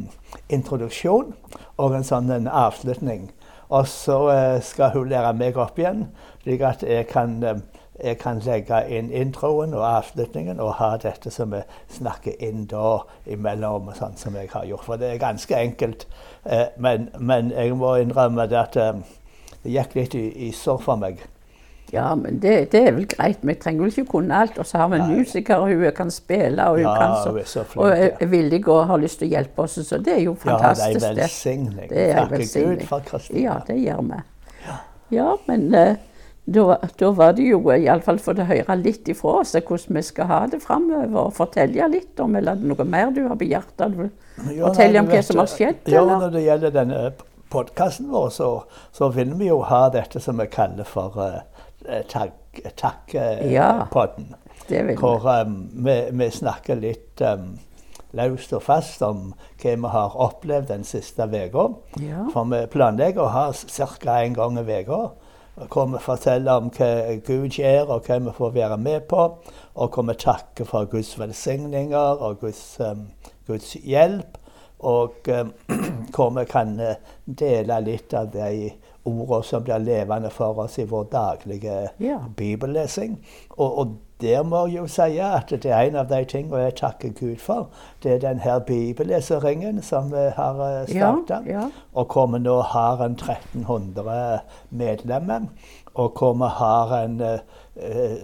introduksjon 0.51 1.33
og 1.79 1.93
en 1.95 2.07
sånn 2.07 2.31
en 2.33 2.49
avslutning. 2.51 3.29
Og 3.71 3.87
så 3.87 4.17
uh, 4.27 4.57
skal 4.63 4.91
hun 4.95 5.09
lære 5.11 5.33
meg 5.39 5.59
opp 5.59 5.79
igjen, 5.79 6.09
slik 6.43 6.63
at 6.67 6.83
jeg 6.83 7.07
kan 7.11 7.37
um, 7.43 7.61
jeg 7.97 8.19
kan 8.21 8.37
legge 8.45 8.77
inn 8.93 9.07
introen 9.09 9.71
og 9.73 9.81
avslutningen 9.87 10.59
og 10.61 10.75
ha 10.77 10.91
dette 11.01 11.31
som 11.33 11.49
vi 11.55 11.63
snakker 11.95 12.35
inn 12.45 12.67
da 12.69 12.99
imellom, 13.25 13.89
og 13.89 13.97
sånn 13.97 14.19
som 14.19 14.37
jeg 14.37 14.51
har 14.51 14.67
gjort. 14.69 14.85
For 14.85 15.01
det 15.01 15.09
er 15.13 15.23
ganske 15.23 15.57
enkelt. 15.57 16.05
Uh, 16.45 16.67
men, 16.77 17.09
men, 17.17 17.49
jeg 17.55 17.73
må 17.79 17.95
innrømme 18.01 18.45
det 18.51 18.59
at 18.59 18.77
um, 18.77 19.01
det 19.63 19.73
gikk 19.73 19.97
litt 19.97 20.19
i, 20.19 20.27
i 20.47 20.51
sorg 20.53 20.83
for 20.85 20.99
meg. 21.01 21.23
Ja, 21.91 22.15
men 22.15 22.39
det, 22.41 22.71
det, 22.71 22.81
er 22.87 22.91
vel 22.91 23.05
greit. 23.07 23.37
Vi 23.47 23.53
trenger 23.55 23.85
vel 23.85 23.93
ikke 23.93 24.11
kunne 24.11 24.35
alt. 24.35 24.57
Og 24.59 24.65
så 24.67 24.81
har 24.81 24.89
vi 24.91 24.99
en 24.99 25.13
musiker, 25.13 25.55
og 25.55 25.71
hun 25.71 25.91
kan 25.95 26.11
spille, 26.11 26.65
og 26.65 26.81
hun 26.81 26.83
ja, 26.83 26.95
kan 26.99 27.15
så, 27.23 27.31
er 27.37 27.47
så 27.47 27.63
flink, 27.63 27.85
og 27.85 28.25
er 28.25 28.31
villig 28.33 28.67
og 28.67 28.81
har 28.89 28.99
lyst 28.99 29.21
til 29.21 29.29
å 29.29 29.35
hjelpe 29.37 29.63
oss. 29.63 29.77
Så 29.87 30.01
det 30.03 30.17
er 30.17 30.25
jo 30.25 30.35
fantastisk. 30.41 30.99
Ja, 30.99 31.13
det 31.13 31.13
er 31.13 31.21
velsigning. 31.21 31.87
Takke 31.89 32.43
Gud 32.43 32.85
for 32.89 33.07
Kristina. 33.07 33.41
Ja, 33.45 33.57
det 33.67 33.79
gjør 33.79 34.03
vi. 34.09 34.21
Ja, 35.15 35.29
men 35.47 35.69
uh, 35.71 35.95
da, 36.47 36.77
da, 36.99 37.11
var 37.11 37.33
det 37.37 37.45
jo 37.47 37.61
iallfall 37.71 38.19
for 38.23 38.39
å 38.39 38.47
høre 38.47 38.75
litt 38.79 39.07
ifra 39.11 39.37
oss 39.41 39.55
hvordan 39.55 39.97
vi 39.99 40.03
skal 40.03 40.29
ha 40.31 40.41
det 40.51 40.59
framover. 40.63 41.31
Fortelle 41.35 41.87
litt 41.91 42.19
om 42.23 42.35
eller 42.39 42.59
noe 42.59 42.87
mer 42.87 43.15
du 43.15 43.23
har 43.29 43.39
på 43.39 43.47
hjertet. 43.47 43.95
Fortelle 44.35 45.03
om 45.03 45.09
hva 45.11 45.23
som 45.23 45.41
har 45.43 45.51
skjedd? 45.51 45.87
Ja, 45.91 46.03
når 46.07 46.35
det 46.35 46.43
gjelder 46.45 46.75
denne 46.75 47.01
podkasten 47.51 48.11
vår, 48.11 48.29
så, 48.35 48.49
så, 48.91 49.09
vil 49.15 49.33
vi 49.39 49.47
jo 49.47 49.61
ha 49.67 49.87
dette 49.91 50.19
som 50.23 50.39
vi 50.39 50.47
kaller 50.51 50.87
for 50.87 51.15
uh, 51.19 51.39
tagg, 52.09 52.61
takkepodden. 52.75 54.33
Ja, 54.69 54.93
hvor 54.99 55.41
um, 55.41 55.57
vi, 55.85 55.95
vi 56.11 56.29
snakker 56.33 56.79
litt 56.81 57.21
um, 57.23 57.53
løst 58.17 58.53
og 58.55 58.63
fast 58.65 59.03
om 59.05 59.31
hva 59.61 59.75
vi 59.75 59.91
har 59.93 60.17
opplevd 60.27 60.71
den 60.71 60.83
siste 60.87 61.27
uka. 61.27 61.69
Ja. 62.03 62.25
For 62.33 62.47
vi 62.51 62.65
planlegger 62.71 63.25
å 63.25 63.31
ha 63.33 63.45
ca. 63.53 64.19
én 64.23 64.35
gang 64.37 64.59
i 64.59 64.65
uka. 64.65 65.01
Hvor 65.57 65.87
vi 65.89 65.97
forteller 65.97 66.59
om 66.61 66.67
hva 66.69 66.89
Gud 67.25 67.55
gjør, 67.57 67.95
og 67.95 68.05
hva 68.05 68.19
vi 68.21 68.33
får 68.37 68.51
være 68.53 68.77
med 68.77 69.07
på. 69.09 69.23
Og 69.75 69.93
hvor 69.93 70.05
vi 70.09 70.13
takker 70.13 70.65
for 70.65 70.85
Guds 70.85 71.15
velsigninger 71.19 72.21
og 72.21 72.39
Guds, 72.41 72.77
um, 72.79 73.07
Guds 73.47 73.73
hjelp. 73.83 74.37
Og 74.79 75.15
um, 75.33 75.53
hvor 76.13 76.29
vi 76.37 76.45
kan 76.45 76.79
uh, 76.79 76.93
dele 77.25 77.81
litt 77.81 78.13
av 78.13 78.29
de 78.33 78.71
ordene 79.07 79.43
som 79.43 79.63
blir 79.63 79.79
levende 79.83 80.29
for 80.29 80.59
oss 80.65 80.77
i 80.79 80.85
vår 80.85 81.07
daglige 81.11 81.77
Ja. 81.99 82.19
bibellesing. 82.37 83.17
Og, 83.49 83.77
og 83.79 83.95
der 84.21 84.43
må 84.43 84.65
jeg 84.65 84.77
jo 84.77 84.87
si 84.87 85.17
at 85.21 85.49
det 85.49 85.65
er 85.65 85.79
en 85.87 85.95
av 85.95 86.07
de 86.09 86.23
tingene 86.25 86.57
jeg 86.63 86.75
takker 86.75 87.09
Gud 87.19 87.37
for. 87.37 87.69
Det 88.03 88.13
er 88.13 88.19
den 88.29 88.39
her 88.39 88.59
bibelleseringen 88.59 89.81
som 89.81 90.11
vi 90.11 90.29
har 90.35 90.61
Ja, 90.63 90.85
starta. 90.85 91.41
ja. 91.45 91.67
Og 91.93 92.05
hvor 92.13 92.25
vi 92.27 92.39
nå 92.39 92.61
har 92.61 93.03
en 93.05 93.11
1300 93.15 94.39
medlemmer. 94.69 95.41
Og 95.93 96.13
hvor 96.17 96.33
vi 96.33 96.49
har 96.49 97.03
en, 97.03 97.21
eh, 97.21 97.39
eh, 97.75 98.17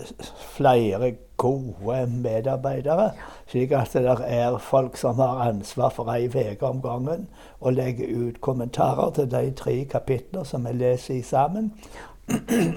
flere 0.55 1.13
gode 1.37 2.07
medarbeidere. 2.07 3.11
Slik 3.47 3.71
at 3.71 3.93
det 3.93 4.17
er 4.27 4.57
folk 4.57 4.97
som 4.97 5.15
har 5.15 5.49
ansvar 5.49 5.89
for 5.89 6.09
ei 6.13 6.27
uke 6.27 6.63
om 6.65 6.81
gangen 6.81 7.27
og 7.61 7.73
legger 7.73 8.07
ut 8.27 8.41
kommentarer 8.41 9.09
til 9.11 9.31
de 9.31 9.51
tre 9.51 9.83
kapitler 9.89 10.43
som 10.43 10.65
vi 10.65 10.71
leser 10.73 11.13
i 11.15 11.21
sammen. 11.21 11.73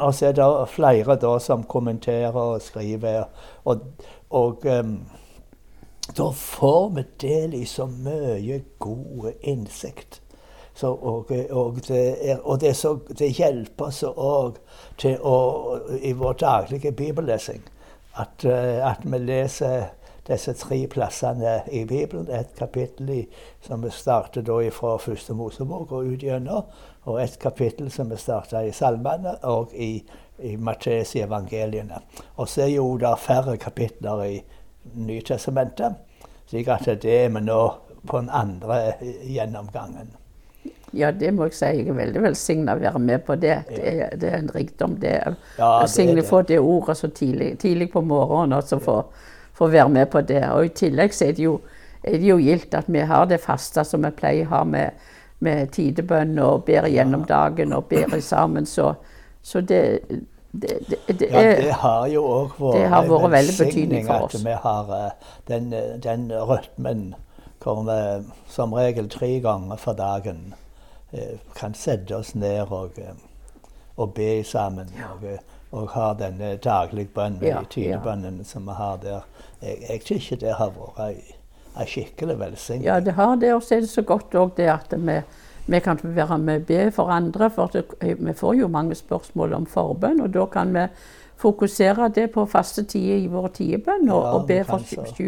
Og 0.05 0.15
så 0.15 0.27
er 0.31 0.37
det 0.37 0.69
flere 0.73 1.17
da 1.23 1.37
som 1.43 1.65
kommenterer 1.65 2.35
og 2.35 2.63
skriver. 2.63 3.29
Og, 3.65 3.81
og 4.31 4.67
um, 4.67 4.97
da 6.17 6.31
får 6.31 6.89
vi 6.97 7.05
del 7.21 7.55
i 7.55 7.65
så 7.65 7.87
mye 7.87 8.61
god 8.79 9.33
innsikt. 9.43 10.21
Så, 10.77 10.91
og, 10.93 11.31
og, 11.51 11.79
det 11.89 12.31
er, 12.31 12.43
og 12.45 12.61
det, 12.61 12.75
så, 12.77 12.99
det 13.19 13.31
hjelper 13.39 13.87
oss 13.87 14.03
òg 14.05 14.59
i 16.05 16.13
vår 16.13 16.37
daglige 16.43 16.93
bibellesing 16.93 17.63
at, 18.21 18.45
eh, 18.45 18.91
at 18.91 19.01
vi 19.05 19.19
leser 19.19 19.87
disse 20.27 20.55
tre 20.59 20.79
plassene 20.91 21.61
i 21.73 21.85
Bibelen. 21.85 22.29
Et 22.31 22.53
kapittel 22.59 23.11
i, 23.11 23.23
som 23.67 23.83
vi 23.85 23.91
starter 23.91 24.43
da 24.47 24.59
fra 24.75 24.97
første 24.99 25.35
Mosebok 25.35 25.93
og 25.93 26.13
ut 26.13 26.23
gjennom. 26.27 26.69
Og 27.07 27.21
et 27.23 27.39
kapittel 27.39 27.91
som 27.91 28.11
vi 28.11 28.19
starter 28.19 28.67
i 28.67 28.75
Salmene 28.75 29.37
og 29.47 29.75
i, 29.75 30.03
i 30.43 30.57
Matteus 30.57 31.15
i 31.17 31.23
evangeliene. 31.25 32.03
Og 32.37 32.49
så 32.49 32.67
er 32.67 32.75
jo 32.77 32.97
det 32.99 33.15
færre 33.23 33.57
kapitler 33.57 34.25
i 34.27 34.37
Nytestamentet. 34.95 36.03
Slik 36.47 36.69
at 36.71 36.87
det 37.03 37.17
er 37.25 37.33
vi 37.35 37.43
nå 37.43 37.61
på 38.07 38.21
den 38.21 38.31
andre 38.31 38.95
gjennomgangen. 39.27 40.15
Ja, 40.97 41.11
det 41.13 41.33
må 41.35 41.49
jeg 41.49 41.57
si. 41.57 41.69
Jeg 41.81 41.89
er 41.91 41.97
veldig 41.99 42.23
velsigna 42.25 42.77
å 42.77 42.81
være 42.81 43.01
med 43.03 43.25
på 43.27 43.35
det. 43.41 43.57
Det 43.69 43.81
er, 43.91 44.15
det 44.17 44.29
er 44.31 44.39
en 44.39 44.53
rikdom. 44.55 44.95
Det 45.03 45.13
er 45.17 45.35
Ja, 45.59 45.71
det 45.83 46.07
det. 46.15 46.23
å 46.23 46.29
få 46.29 46.43
det 46.43 46.59
ordet 46.61 46.97
så 46.97 47.11
tidlig, 47.11 47.59
tidlig 47.59 47.91
på 47.93 48.01
morgenen 48.01 48.57
også 48.57 48.79
få, 48.81 49.01
få 49.57 49.71
være 49.73 49.89
med 49.89 50.07
på 50.13 50.21
det. 50.21 50.45
Og 50.53 50.67
i 50.67 50.75
tillegg 50.77 51.15
så 51.15 51.29
er 51.31 51.37
det 51.37 51.45
jo, 51.45 51.59
er 52.03 52.19
det 52.21 52.29
jo 52.29 52.39
gildt 52.39 52.75
at 52.75 52.89
vi 52.93 53.05
har 53.09 53.27
det 53.27 53.41
faste 53.41 53.85
som 53.85 54.05
vi 54.05 54.13
pleier 54.17 54.47
å 54.47 54.55
ha 54.55 54.63
med, 54.69 55.11
med 55.45 55.73
tidebønn 55.77 56.39
og 56.45 56.65
ber 56.69 56.89
gjennom 56.93 57.27
dagen 57.29 57.73
og 57.77 57.89
ber 57.91 58.19
sammen. 58.21 58.67
Så, 58.67 58.93
så 59.43 59.61
det, 59.61 59.83
det, 60.53 60.81
det, 61.09 61.31
Ja, 61.31 61.43
det 61.61 61.73
har 61.83 62.09
jo 62.13 62.25
òg 62.25 62.59
vært 62.61 62.91
har 62.93 63.05
en 63.05 63.31
veldig 63.33 63.59
velsigning. 63.61 64.11
At 64.11 64.37
vi 64.45 64.59
har 64.65 64.93
eh, 64.99 65.31
den, 65.49 65.73
eh, 65.73 65.95
den 66.03 66.29
rytmen 66.33 67.15
hvor 67.67 67.83
vi 67.83 68.25
som 68.49 68.73
regel 68.73 69.09
tre 69.11 69.41
ganger 69.43 69.77
for 69.77 69.93
dagen 69.99 70.55
eh, 71.13 71.39
kan 71.57 71.75
sette 71.75 72.15
oss 72.17 72.35
ned 72.35 72.71
og, 72.71 72.99
eh, 72.99 73.17
og 73.97 74.15
be 74.15 74.45
sammen. 74.45 74.93
Og, 75.11 75.25
eh, 75.27 75.39
og 75.73 75.89
har 75.91 76.15
denne 76.15 76.57
daglige 76.57 77.09
bønnen, 77.15 77.43
Ja, 77.43 77.59
de 77.61 77.67
tidebønnen 77.71 78.45
som 78.45 78.67
vi 78.67 78.77
har 78.77 78.97
der. 79.03 79.27
Jeg, 79.63 79.77
jeg 79.89 80.01
syns 80.05 80.29
det 80.41 80.55
har 80.59 80.71
vært 80.77 81.01
ei, 81.09 81.87
skikkelig 81.87 82.39
velsignelse. 82.39 82.87
Ja, 82.87 83.01
det 83.01 83.13
har 83.13 83.37
det. 83.37 83.55
Og 83.55 83.63
så 83.63 83.75
er 83.77 83.81
det 83.81 83.91
så 83.91 84.03
godt 84.03 84.35
òg 84.35 84.55
det 84.57 84.69
at 84.73 84.95
vi, 84.97 85.21
vi 85.67 85.81
kan 85.81 85.99
være 86.03 86.39
med 86.39 86.63
og 86.63 86.67
be 86.67 86.91
for 86.91 87.11
andre. 87.13 87.51
For 87.51 87.67
det, 87.73 87.85
vi 88.01 88.33
får 88.33 88.55
jo 88.55 88.69
mange 88.69 88.95
spørsmål 88.95 89.53
om 89.53 89.67
forbønn, 89.67 90.21
og 90.21 90.35
da 90.35 90.47
kan 90.47 90.75
vi 90.75 90.87
fokusere 91.37 92.09
det 92.09 92.31
på 92.31 92.47
faste 92.47 92.85
tider 92.85 93.17
i 93.17 93.27
vår 93.27 93.49
tidebønn. 93.49 94.09
Og, 94.09 94.23
Ja, 94.23 94.33
og 94.39 94.47
be 94.47 94.65
for 94.65 94.79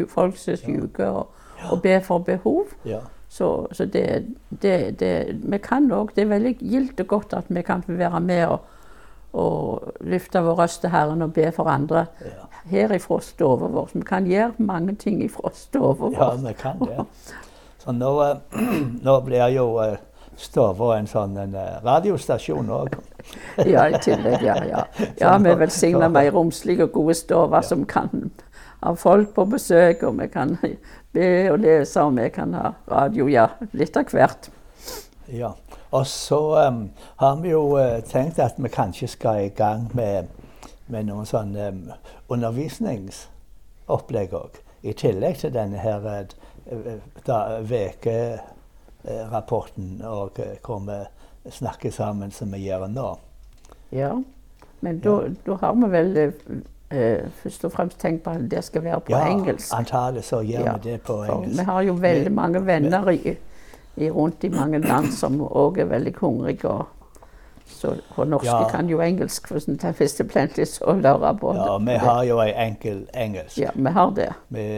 folk 0.09 0.39
som 0.39 0.53
er 0.53 0.57
syke, 0.57 1.07
og, 1.07 1.27
og 1.71 1.83
be 1.83 2.01
for 2.01 2.19
behov. 2.19 2.65
Ja. 2.87 2.99
Så, 3.29 3.67
så 3.73 3.85
det, 3.85 4.27
det, 4.63 5.01
det 5.01 5.37
Vi 5.43 5.59
kan 5.59 5.91
òg 5.93 6.15
Det 6.17 6.23
er 6.23 6.31
veldig 6.31 6.55
gildt 6.59 7.01
og 7.01 7.07
godt 7.07 7.33
at 7.37 7.45
vi 7.49 7.63
kan 7.63 7.83
være 7.87 8.21
med 8.21 8.47
og, 8.47 8.61
og 9.33 9.93
løfte 10.01 10.41
vår 10.43 10.59
røst 10.63 10.81
til 10.81 10.91
Herren 10.91 11.23
og 11.23 11.35
be 11.35 11.53
for 11.53 11.69
andre 11.69 12.07
Ja. 12.25 12.47
her 12.65 12.95
ifra 12.95 13.21
stua 13.21 13.57
vår. 13.69 13.91
Vi 13.95 14.03
kan 14.03 14.27
gjøre 14.27 14.53
mange 14.59 14.95
ting 14.95 15.23
ifra 15.25 15.51
stua 15.55 15.93
vår. 15.93 16.13
Ja, 16.13 16.35
vi 16.49 16.53
kan 16.53 16.79
det. 16.79 17.07
Så 17.79 17.93
nå, 17.93 18.21
eh, 18.23 18.37
nå 19.07 19.21
blir 19.21 19.49
jo 19.55 19.97
stua 20.39 20.97
en 20.99 21.07
sånn 21.07 21.37
en, 21.39 21.55
eh, 21.55 21.79
radiostasjon 21.85 22.69
òg. 22.71 22.99
Ja, 23.67 23.89
i 23.89 23.99
tillegg, 24.01 24.43
ja. 24.43 24.57
Ja, 24.65 24.85
ja 25.21 25.39
vi 25.43 25.55
velsigner 25.61 26.09
med 26.09 26.29
ei 26.29 26.31
romslig 26.33 26.79
og 26.81 26.93
gode 26.95 27.17
stover 27.19 27.65
som 27.67 27.85
kan 27.85 28.31
ha 28.81 28.95
folk 28.95 29.35
på 29.35 29.45
besøk, 29.51 30.05
og 30.07 30.21
vi 30.21 30.29
kan 30.33 30.55
be 31.13 31.27
og 31.53 31.59
lese, 31.61 32.01
og 32.01 32.15
vi 32.17 32.29
kan 32.33 32.55
ha 32.55 32.71
radio, 32.89 33.27
ja, 33.29 33.49
litt 33.73 33.97
av 33.99 34.15
hvert. 34.15 34.49
Ja. 35.35 35.53
Og 35.91 36.07
så 36.07 36.69
um, 36.69 36.91
har 37.17 37.37
vi 37.37 37.51
jo 37.51 37.79
uh, 37.79 38.03
tenkt 38.05 38.39
at 38.39 38.55
vi 38.59 38.69
kanskje 38.69 39.09
skal 39.09 39.45
i 39.47 39.49
gang 39.49 39.91
med, 39.97 40.25
med 40.87 41.05
noen 41.09 41.27
sånne 41.27 41.69
um, 41.73 41.91
undervisningsopplegg 42.29 44.33
òg. 44.37 44.51
I 44.83 44.93
tillegg 44.93 45.37
til 45.41 45.55
denne 45.55 45.79
her 45.81 45.99
uh, 46.05 46.23
da, 47.27 47.59
og 50.05 50.31
uh, 50.39 50.45
hvor 50.65 50.79
vi 50.85 51.05
snakker 51.51 51.91
sammen 51.91 52.31
som 52.31 52.53
vi 52.53 52.59
gjør 52.67 52.87
nå. 52.93 53.19
Ja. 53.93 54.23
Men 54.81 55.01
da 55.01 55.21
da 55.47 55.55
har 55.63 55.75
vi 55.75 55.93
vel 55.93 56.31
Uh, 56.89 57.21
først 57.43 57.65
og 57.65 57.73
fremst 57.73 57.99
tenkt 58.01 58.23
på 58.25 58.33
at 58.33 58.47
det 58.51 58.63
skal 58.65 58.85
være 58.85 59.01
på 59.01 59.13
ja, 59.13 59.27
engelsk. 59.29 59.75
antagelig 59.77 60.25
så 60.25 60.41
gjør 60.41 60.65
Ja, 60.65 60.77
vi 60.77 60.91
det 60.91 61.01
på 61.05 61.25
engelsk. 61.25 61.57
For 61.57 61.61
vi 61.61 61.65
har 61.65 61.83
jo 61.83 61.93
veldig 61.93 62.33
mange 62.33 62.67
venner 62.67 63.09
i 63.13 63.37
rundt 64.11 64.45
i 64.45 64.49
mange 64.49 64.79
land 64.79 65.13
som 65.13 65.41
òg 65.41 65.79
er 65.79 65.85
veldig 65.91 66.15
hungrige. 66.21 66.69
Og, 66.69 66.87
så, 67.69 67.91
og 68.17 68.27
norske 68.27 68.49
Ja. 68.49 68.69
kan 68.69 68.89
jo 68.89 69.01
engelsk 69.01 69.51
hvis 69.53 69.65
det 69.65 69.95
hvis 69.99 70.13
det 70.17 70.29
plenty 70.31 70.65
så 70.65 70.95
lære 71.03 71.35
på 71.41 71.55
Ja, 71.55 71.79
vi 71.79 71.99
har 71.99 72.23
jo 72.25 72.41
ei 72.41 72.53
enkel 72.67 73.07
engelsk. 73.15 73.59
Ja, 73.59 73.71
vi 73.75 73.91
har 73.93 74.11
det. 74.17 74.29
Vi 74.49 74.61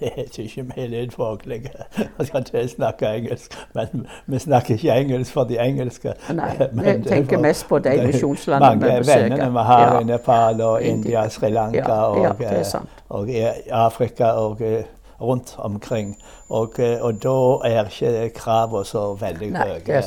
Det 0.00 0.10
er 0.16 0.40
ikke 0.42 0.62
vi 0.74 0.82
er 0.82 0.88
litt 0.88 1.14
faglige 1.14 1.70
og 2.18 2.26
skal 2.26 2.44
til 2.44 2.58
å 2.64 2.68
snakke 2.68 3.06
engelsk. 3.16 3.54
Men 3.74 4.06
vi 4.26 4.38
snakker 4.42 4.74
ikke 4.74 4.96
engelsk 5.04 5.32
for 5.36 5.44
de 5.48 5.58
engelske. 5.62 6.14
Nei, 6.34 6.50
vi 6.72 6.86
jeg 6.88 7.02
tenker 7.06 7.36
for 7.36 7.42
mest 7.46 7.68
på 7.68 7.78
de 7.78 7.90
de 7.98 8.06
misjonslandene 8.06 8.80
vi 8.82 8.98
besøker. 8.98 9.20
Mange 9.20 9.30
vennene 9.30 9.50
vi 9.58 9.66
har 9.70 9.86
Ja. 9.94 10.00
i 10.00 10.04
Nepal 10.04 10.60
og 10.60 10.82
India. 10.82 11.28
Sri 11.28 11.50
Lanka 11.50 11.78
Ja, 11.78 12.02
og, 12.08 12.86
og 13.08 13.28
i 13.30 13.44
Afrika 13.70 14.32
og 14.42 14.60
eh, 14.60 14.82
rundt 15.22 15.54
omkring. 15.58 16.16
Og, 16.50 16.78
eh, 16.82 16.98
og 17.02 17.22
da 17.22 17.34
er 17.68 17.90
ikke 17.90 18.28
kravene 18.36 18.84
så 18.88 19.12
veldig 19.20 19.52
høye 19.56 20.02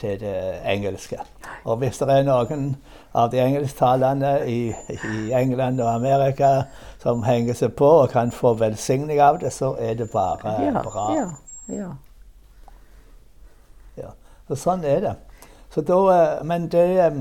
til 0.00 0.20
det 0.20 0.36
engelske. 0.64 1.18
Og 1.64 1.76
hvis 1.82 1.98
det 2.00 2.08
er 2.08 2.22
noen 2.24 2.76
av 3.14 3.30
de 3.32 3.40
engelsktalende 3.42 4.30
i, 4.48 4.60
i 4.88 5.32
England 5.36 5.80
og 5.80 5.90
Amerika 5.94 6.52
som 7.02 7.22
henger 7.26 7.54
seg 7.58 7.74
på 7.76 7.88
og 8.04 8.12
kan 8.14 8.30
få 8.32 8.54
velsigning 8.60 9.20
av 9.20 9.40
det, 9.42 9.52
så 9.52 9.74
er 9.78 9.94
det 9.98 10.10
bare 10.12 10.54
Ja, 10.64 10.82
bra. 10.82 11.08
ja, 11.16 11.26
ja. 11.74 11.90
Ja. 13.98 14.12
Så 14.48 14.56
sånn 14.56 14.84
er 14.84 15.00
det. 15.04 15.16
Så 15.70 15.82
da, 15.86 15.98
eh, 16.14 16.44
men 16.44 16.68
det 16.72 16.86
eh, 16.98 17.20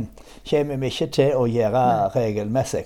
kommer 0.49 0.79
vi 0.81 0.87
ikke 0.93 1.07
til 1.13 1.35
å 1.37 1.43
gjøre 1.49 1.83
regelmessig. 2.15 2.85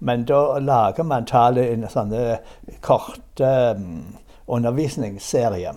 Men 0.00 0.24
da 0.24 0.58
lager 0.58 1.04
man 1.04 1.26
tallet 1.28 1.72
en 1.74 1.88
sånne 1.92 2.38
korte 2.80 3.50
um, 3.76 4.16
undervisningsserie 4.48 5.74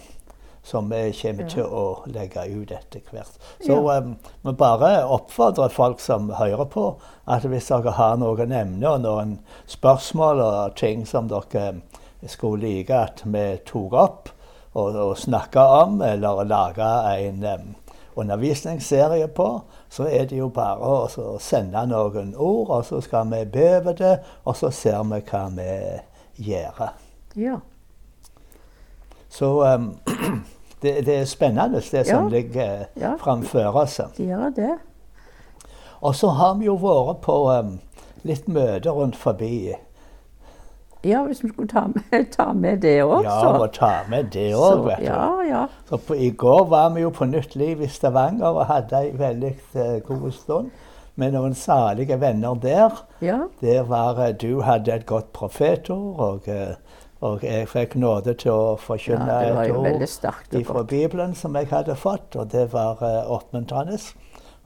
som 0.64 0.88
vi 0.90 1.10
kommer 1.18 1.50
til 1.52 1.68
å 1.68 1.84
legge 2.08 2.46
ut 2.48 2.72
etter 2.72 3.04
hvert. 3.12 3.36
Så 3.66 3.82
um, 3.84 4.14
vi 4.48 4.54
bare 4.56 4.94
oppfordrer 5.04 5.74
folk 5.76 6.00
som 6.00 6.32
hører 6.40 6.70
på, 6.72 6.86
at 7.28 7.44
hvis 7.52 7.68
dere 7.68 7.98
har 7.98 8.16
noen 8.22 8.56
emner 8.56 8.96
og 8.96 9.04
noen 9.04 9.36
spørsmål 9.68 10.40
og 10.46 10.78
ting 10.80 11.04
som 11.10 11.28
dere 11.28 11.82
skulle 12.32 12.64
like 12.64 12.96
at 12.96 13.26
vi 13.28 13.46
tok 13.68 14.00
opp 14.00 14.32
og, 14.72 14.96
og 14.96 15.18
snakka 15.20 15.68
om, 15.84 16.00
eller 16.02 16.48
laga 16.48 16.94
en 17.20 17.44
um, 17.44 17.74
undervisningsserie 18.16 19.28
på, 19.28 19.62
så 19.90 20.04
er 20.10 20.26
det 20.26 20.38
jo 20.38 20.48
bare 20.50 20.78
å 20.80 21.38
sende 21.42 21.86
noen 21.90 22.36
ord, 22.38 22.70
og 22.70 22.86
så 22.86 23.02
skal 23.02 23.30
vi 23.32 23.44
be 23.46 23.68
over 23.78 23.94
det, 23.94 24.18
og 24.46 24.56
så 24.58 24.70
ser 24.72 25.04
vi 25.04 25.22
hva 25.32 25.44
vi 25.56 25.70
gjør. 26.50 26.84
Ja. 27.36 27.60
Så 29.30 29.64
um, 29.76 29.96
det, 30.82 31.06
det 31.06 31.16
er 31.20 31.26
spennende, 31.26 31.82
det 31.92 32.06
som 32.08 32.24
Ja. 32.24 32.30
ligger 32.30 32.86
Ja. 32.96 33.16
framfor 33.20 33.76
oss. 33.76 34.00
Ja, 34.18 34.50
det. 34.56 34.78
Og 36.02 36.16
så 36.16 36.28
har 36.30 36.54
vi 36.60 36.66
jo 36.66 36.76
vært 36.78 37.22
på 37.22 37.38
um, 37.60 37.80
litt 38.24 38.48
møter 38.48 38.92
rundt 38.92 39.16
forbi. 39.16 39.74
Ja, 41.04 41.24
hvis 41.28 41.44
vi 41.44 41.50
skulle 41.50 41.68
ta 41.68 41.88
med, 41.92 42.26
ta 42.38 42.54
med 42.54 42.78
det 42.82 43.02
òg, 43.04 43.24
Ja, 43.24 43.40
så. 43.42 43.52
må 43.58 43.68
ta 43.68 43.92
med 44.10 44.32
det 44.32 44.54
òg, 44.56 44.86
vet 44.86 45.04
du. 45.04 45.06
ja, 45.06 45.28
ja. 45.50 45.66
Så 45.90 45.98
på, 45.98 46.16
I 46.16 46.30
går 46.30 46.66
var 46.72 46.90
vi 46.96 47.02
jo 47.02 47.10
på 47.10 47.26
Nytt 47.26 47.56
Liv 47.56 47.82
i 47.82 47.88
Stavanger 47.88 48.48
og 48.48 48.66
hadde 48.66 49.02
ei 49.04 49.12
veldig 49.18 49.54
eh, 49.76 50.00
god 50.08 50.32
stund 50.32 50.72
med 51.16 51.34
noen 51.36 51.54
salige 51.54 52.18
venner 52.22 52.56
der. 52.56 53.04
ja. 53.22 53.40
Der 53.62 53.84
var 53.84 54.20
eh, 54.28 54.34
Du 54.34 54.62
hadde 54.62 54.94
et 54.94 55.06
godt 55.06 55.34
profetord, 55.34 56.20
og, 56.20 56.48
eh, 56.48 56.76
og 57.22 57.44
jeg 57.44 57.68
fikk 57.68 57.96
nåde 57.96 58.34
til 58.34 58.52
å 58.52 58.76
forkynne 58.76 59.28
ja 59.28 59.64
et 59.64 59.72
ord 59.72 60.66
fra. 60.66 60.84
Bibelen 60.84 61.36
som 61.36 61.56
jeg 61.56 61.68
hadde 61.68 61.96
fått, 61.96 62.36
og 62.36 62.52
det 62.52 62.74
var 62.74 63.00
uh, 63.02 63.32
oppmuntrende. 63.32 63.98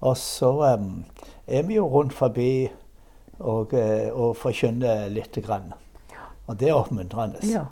Og 0.01 0.17
så 0.17 0.49
um, 0.73 1.03
er 1.47 1.67
vi 1.67 1.75
jo 1.75 1.87
rundt 1.87 2.13
forbi 2.13 2.69
og, 3.39 3.73
uh, 3.73 4.09
og 4.13 4.37
forkynner 4.37 5.09
lite 5.09 5.41
grann. 5.41 5.73
Og 6.47 6.59
det 6.59 6.69
er 6.69 6.73
oppmuntrende. 6.79 7.39
Ja. 7.43 7.65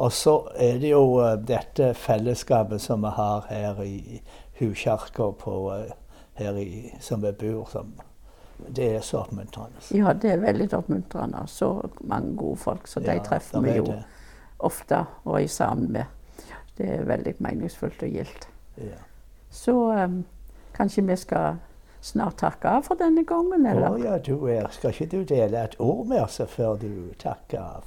Og 0.00 0.12
så 0.12 0.34
er 0.56 0.78
det 0.80 0.90
jo 0.92 1.18
eh, 1.20 1.34
dette 1.36 1.90
fellesskapet 1.94 2.80
som 2.80 3.02
vi 3.04 3.10
har 3.16 3.46
her 3.50 3.82
i 3.84 4.20
Huskirka 4.60 5.30
på 5.38 5.56
eh, 5.74 6.94
som 7.00 7.20
vi 7.22 7.32
bor 7.32 7.66
som. 7.68 7.92
Det 8.68 8.86
er 8.96 9.00
så 9.00 9.18
oppmuntrende. 9.24 9.80
ja, 9.96 10.12
det 10.12 10.30
er 10.32 10.36
veldig 10.40 10.70
oppmuntrende. 10.76 11.42
Så 11.48 11.88
mange 12.00 12.36
gode 12.36 12.56
folk, 12.56 12.86
så 12.88 13.00
de 13.00 13.06
Ja, 13.14 13.18
treffer 13.24 13.60
vi 13.60 13.76
jo 13.76 13.84
det. 13.84 14.02
ofte 14.58 15.04
og 15.24 15.42
er 15.42 15.46
sammen 15.48 15.92
med. 15.92 16.04
Det 16.78 16.88
er 16.88 17.04
veldig 17.04 17.34
meningsfullt 17.38 18.02
og 18.02 18.08
gildt. 18.08 18.48
Ja. 18.76 19.00
Så 19.50 19.74
um, 20.04 20.24
kanskje 20.76 21.02
vi 21.06 21.16
skal 21.16 21.56
snart 22.00 22.36
takke 22.40 22.68
av 22.68 22.82
for 22.82 22.94
denne 22.96 23.24
gangen, 23.24 23.66
Å 23.66 23.70
eller? 23.70 23.98
ja, 24.04 24.18
du 24.18 24.46
er, 24.48 24.68
skal 24.72 24.90
ikke 24.94 25.06
du 25.12 25.24
dele 25.24 25.64
et 25.64 25.74
ord 25.80 26.06
med 26.06 26.22
oss 26.22 26.40
før 26.48 26.76
du 26.80 27.12
takker 27.18 27.60
av? 27.60 27.84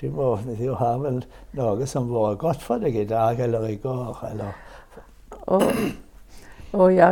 Du, 0.00 0.08
må, 0.10 0.38
jo 0.60 0.74
har 0.80 0.98
vel 1.02 1.18
noe 1.58 1.86
som 1.86 2.06
har 2.08 2.30
vært 2.30 2.38
godt 2.40 2.62
for 2.64 2.80
deg 2.80 2.96
i 2.96 3.04
dag 3.08 3.40
eller 3.44 3.66
i 3.68 3.76
går? 3.82 4.22
Eller? 4.30 4.54
Og, 5.52 5.66
og 6.72 6.94
ja, 6.94 7.10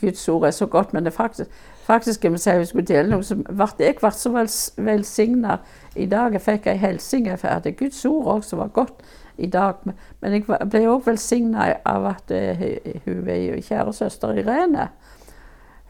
Guds 0.00 0.28
ord 0.32 0.46
er 0.48 0.54
så 0.56 0.66
godt, 0.66 0.92
men 0.96 1.04
det 1.04 1.12
faktisk, 1.12 1.50
faktisk 1.84 2.24
jeg 2.24 2.32
må 2.32 2.40
si, 2.40 2.50
jeg 2.50 2.70
skulle 2.70 2.88
dele 2.88 3.10
noe, 3.12 3.36
ble 3.50 3.68
jeg 3.84 3.98
ble 4.00 4.12
så 4.16 4.32
vels- 4.32 4.72
velsigna 4.80 5.58
i 5.94 6.06
dag. 6.06 6.32
Jeg 6.38 6.44
fikk 6.46 6.70
ei 6.72 6.78
hilsen. 6.80 7.26
Jeg 7.28 7.38
hadde 7.44 7.72
Guds 7.76 8.04
ord 8.08 8.32
også 8.38 8.56
var 8.62 8.72
godt 8.72 9.04
i 9.36 9.46
dag. 9.52 9.74
Men- 10.20 10.32
jeg 10.32 10.46
ble 10.46 10.86
òg 10.88 11.04
velsigna 11.06 11.74
av 11.84 12.06
at 12.14 12.30
eh, 12.30 12.64
hun 13.04 13.28
er 13.28 13.42
jo 13.50 13.60
kjære 13.60 13.92
søster 13.92 14.38
Irene. 14.40 14.88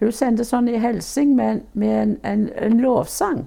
Hun 0.01 0.13
sendte 0.13 0.45
sånn 0.45 0.67
i 0.69 0.79
hilsen 0.83 1.37
med, 1.37 1.63
med 1.73 2.03
en, 2.03 2.17
en, 2.25 2.49
en 2.59 2.81
lovsang. 2.83 3.47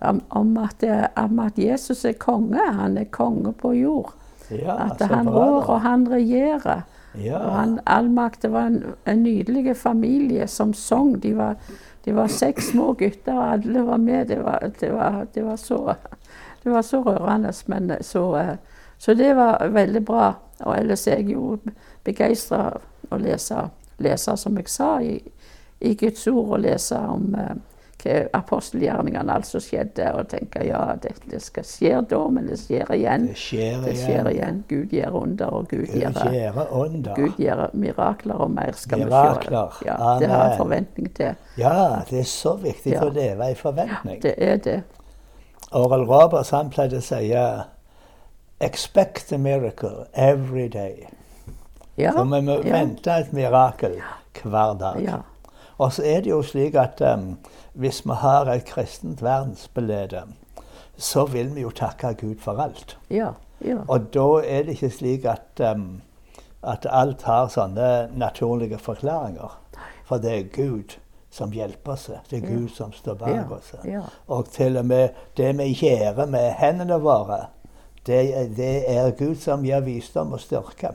Om, 0.00 0.20
om, 0.28 0.56
at, 0.56 0.82
eh, 0.82 1.04
om 1.16 1.38
at 1.38 1.58
Jesus 1.58 2.04
er 2.04 2.12
konge. 2.12 2.60
Han 2.72 2.98
er 2.98 3.04
konge 3.04 3.52
på 3.52 3.72
jord. 3.72 4.12
ja 4.50 4.76
At 4.90 5.00
han 5.00 5.28
rår 5.28 5.70
og 5.70 5.80
han 5.80 6.06
regjerer. 6.10 6.82
Ja. 7.14 7.38
Og 7.38 7.54
han, 7.56 7.80
Allmakt, 7.86 8.42
det 8.42 8.52
var 8.52 8.66
en, 8.66 8.84
en 9.04 9.22
nydelig 9.22 9.76
familie 9.76 10.46
som 10.48 10.74
sang. 10.74 11.22
De 11.22 11.36
var, 11.36 11.56
de 12.04 12.12
var 12.16 12.26
seks 12.26 12.72
små 12.72 12.92
gutter, 12.92 13.34
og 13.36 13.52
alle 13.52 13.86
var 13.86 13.96
med. 13.96 14.28
Det 14.28 14.40
var, 14.44 14.70
det 14.80 14.92
var, 14.92 15.26
det 15.34 15.44
var, 15.44 15.56
så, 15.56 15.94
det 16.62 16.72
var 16.72 16.82
så 16.82 17.02
rørende. 17.02 17.52
Men 17.66 17.92
så, 18.00 18.36
eh, 18.36 18.54
så 18.98 19.14
det 19.14 19.34
var 19.36 19.68
veldig 19.68 20.04
bra. 20.04 20.32
Og 20.60 20.78
ellers 20.78 21.06
er 21.06 21.20
jeg 21.20 21.34
jo 21.34 21.58
begeistra 22.04 22.70
å 23.10 23.18
lese, 23.18 23.68
lese, 23.98 24.36
som 24.36 24.56
jeg 24.56 24.68
sa, 24.68 24.94
i, 25.00 25.18
i 25.80 25.94
Guds 25.94 26.26
ord, 26.26 26.56
og 26.56 26.64
lese 26.64 26.96
om 26.96 27.34
eh, 28.06 28.26
apostelgjerningene, 28.32 28.32
apostelgjerningene 28.38 29.32
altså 29.34 29.60
skjedde, 29.60 30.06
og 30.14 30.28
tenke 30.28 30.64
ja, 30.66 30.94
dette 31.02 31.40
skal 31.40 31.64
skje 31.64 32.00
da, 32.10 32.20
men 32.28 32.46
det 32.50 32.58
skjer 32.60 32.92
igjen. 32.96 33.26
Det 33.28 33.36
skjer 33.36 33.80
Det 33.84 33.96
skjer 33.98 34.28
igjen. 34.30 34.32
igjen. 34.34 34.64
Gud 34.68 34.94
gjør 34.96 35.18
under, 35.22 35.46
og 35.46 35.68
Gud 35.68 35.86
Gud 35.86 36.00
gjør 36.30 36.72
under. 36.72 37.14
Gud 37.16 37.38
gjør 37.38 37.70
mirakler 37.74 38.34
og 38.34 38.50
mer 38.50 38.72
skal 38.76 38.98
Mirakler. 39.04 39.68
vi 39.80 39.86
gjøre. 39.86 39.98
Ja, 39.98 40.18
det 40.20 40.28
har 40.28 40.48
jeg 40.48 40.58
forventning 40.58 41.14
til. 41.14 41.34
Ja, 41.58 41.76
det 42.10 42.18
er 42.20 42.24
så 42.24 42.56
viktig 42.56 42.92
Ja. 42.92 43.00
å 43.04 43.08
leve 43.12 43.50
i 43.50 43.54
forventning. 43.54 44.20
Ja, 44.24 44.28
Det 44.28 44.34
er 44.38 44.56
det. 44.56 44.82
Oral 45.72 46.04
Roberts 46.04 46.50
han 46.50 46.70
pleide 46.70 46.96
å 46.98 47.00
si 47.00 47.32
Expect 48.60 49.32
a 49.32 49.38
miracle 49.38 50.06
every 50.14 50.68
day. 50.68 51.08
Ja. 51.96 52.12
Så 52.12 52.24
vi 52.24 52.40
må 52.40 52.60
ja, 52.64 52.72
vente 52.72 53.10
et 53.10 53.32
mirakel 53.32 53.98
hver 54.42 54.74
dag. 54.78 55.22
Ja. 55.78 55.84
Og 55.84 55.92
så 55.92 56.02
er 56.04 56.20
det 56.20 56.30
jo 56.30 56.42
slik 56.42 56.74
at 56.74 57.00
um, 57.00 57.38
hvis 57.74 58.02
vi 58.06 58.12
har 58.14 58.46
et 58.52 58.64
kristent 58.64 59.22
verdensbilde, 59.22 60.22
så 60.96 61.24
vil 61.26 61.54
vi 61.54 61.60
jo 61.60 61.70
takke 61.70 62.14
Gud 62.14 62.36
for 62.40 62.60
alt. 62.60 62.98
ja, 63.10 63.30
ja. 63.64 63.78
Og 63.88 64.14
da 64.14 64.26
er 64.44 64.62
det 64.62 64.68
ikke 64.76 64.90
slik 64.90 65.24
at, 65.24 65.60
um, 65.74 66.02
at 66.62 66.86
alt 66.90 67.22
har 67.22 67.48
sånne 67.48 68.08
naturlige 68.18 68.78
forklaringer. 68.78 69.58
For 70.04 70.18
det 70.18 70.32
er 70.38 70.48
Gud 70.66 70.96
som 71.30 71.50
hjelper 71.52 71.92
oss. 71.92 72.10
Det 72.30 72.42
er 72.42 72.48
Ja. 72.50 72.54
Gud 72.56 72.68
som 72.68 72.92
står 72.92 73.14
bak 73.14 73.28
Ja, 73.28 73.44
oss. 73.50 73.72
ja. 73.84 74.00
Og 74.28 74.48
til 74.50 74.76
og 74.76 74.84
med 74.86 75.08
det 75.36 75.58
vi 75.58 75.72
gjør 75.72 76.26
med 76.26 76.50
hendene 76.58 77.00
våre, 77.00 77.46
det, 78.06 78.56
det 78.56 78.84
er 78.90 79.10
Gud 79.10 79.36
som 79.36 79.62
gir 79.64 79.80
visdom 79.80 80.32
og 80.32 80.40
styrke. 80.40 80.90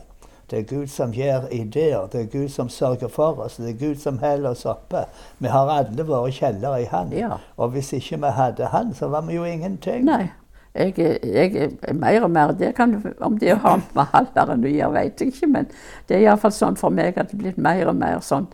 Det 0.50 0.60
er 0.60 0.64
Gud 0.64 0.88
som 0.88 1.12
gir 1.12 1.48
ideer, 1.52 2.08
det 2.12 2.22
er 2.22 2.28
Gud 2.32 2.50
som 2.50 2.70
sørger 2.70 3.08
for 3.12 3.40
oss, 3.44 3.58
det 3.60 3.74
er 3.74 3.80
Gud 3.88 3.96
som 4.00 4.20
heller 4.20 4.50
oss 4.50 4.66
oppe. 4.66 5.04
Vi 5.44 5.48
har 5.52 5.68
alle 5.68 6.06
våre 6.08 6.32
kjeller 6.32 6.78
i 6.78 6.86
Han. 6.92 7.12
Ja. 7.12 7.38
Og 7.58 7.70
hvis 7.76 7.92
ikke 7.94 8.18
vi 8.18 8.32
hadde 8.32 8.70
Han, 8.72 8.94
så 8.94 9.08
var 9.12 9.22
vi 9.28 9.36
jo 9.36 9.44
ingenting. 9.44 10.06
Nei. 10.06 10.30
Jeg, 10.78 10.94
jeg 11.24 11.72
er 11.82 11.94
mer 11.94 12.24
og 12.24 12.32
mer 12.32 12.52
det 12.54 12.76
kan, 12.76 12.92
Om 13.20 13.38
det 13.42 13.58
har 13.58 13.82
med 13.96 14.14
alderen 14.14 14.64
å 14.64 14.72
gjøre, 14.72 14.94
vet 15.02 15.22
jeg 15.22 15.34
ikke. 15.34 15.48
Men 15.48 15.68
det 16.08 16.18
er 16.18 16.26
iallfall 16.30 16.54
sånn 16.54 16.80
for 16.80 16.94
meg 16.94 17.18
at 17.18 17.32
det 17.32 17.40
er 17.40 17.44
blitt 17.44 17.58
mer 17.58 17.88
og 17.90 17.96
mer 18.00 18.20
sånn 18.24 18.48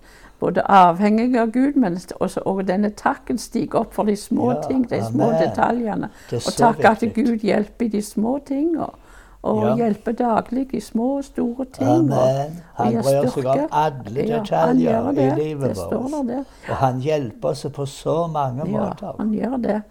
både 0.43 0.63
avhengig 0.67 1.38
av 1.39 1.51
Gud, 1.53 1.77
men 1.79 1.95
også, 2.19 2.41
og 2.45 2.65
denne 2.67 2.89
takken 2.99 3.38
stiger 3.39 3.79
opp 3.79 3.93
for 3.95 4.10
de 4.10 4.15
små 4.19 4.49
Ja, 4.51 4.62
ting, 4.67 4.82
de 4.89 4.99
små 5.06 5.29
amen. 5.29 5.39
detaljene. 5.39 6.10
Det 6.29 6.41
Og 6.47 6.58
takk 6.58 6.84
at. 6.89 7.06
Gud 7.15 7.45
hjelper 7.47 7.86
i 7.86 7.88
de 7.93 8.01
små 8.01 8.39
ting, 8.47 8.73
og, 9.43 9.63
Ja. 9.63 9.75
hjelper 9.75 10.12
daglig 10.12 10.67
i 10.73 10.79
små 10.79 11.17
og 11.17 11.23
store 11.23 11.65
ting. 11.65 11.88
Amen. 11.88 12.62
Han 12.75 12.93
bryr 12.93 13.27
seg 13.29 13.45
om 13.45 13.67
alle 13.71 14.27
detaljer 14.27 14.91
ja, 14.91 15.12
det. 15.12 15.25
i 15.38 15.39
livet 15.41 15.75
Det 15.75 15.77
vårt. 15.91 16.27
det. 16.27 16.45
Og 16.69 16.75
han 16.75 16.99
hjelper 16.99 17.49
oss 17.49 17.65
på 17.73 17.86
så 17.86 18.27
mange 18.27 18.63
Ja, 18.71 18.79
måter. 18.86 19.15
han 19.19 19.34
gjør 19.34 19.58
det. 19.62 19.82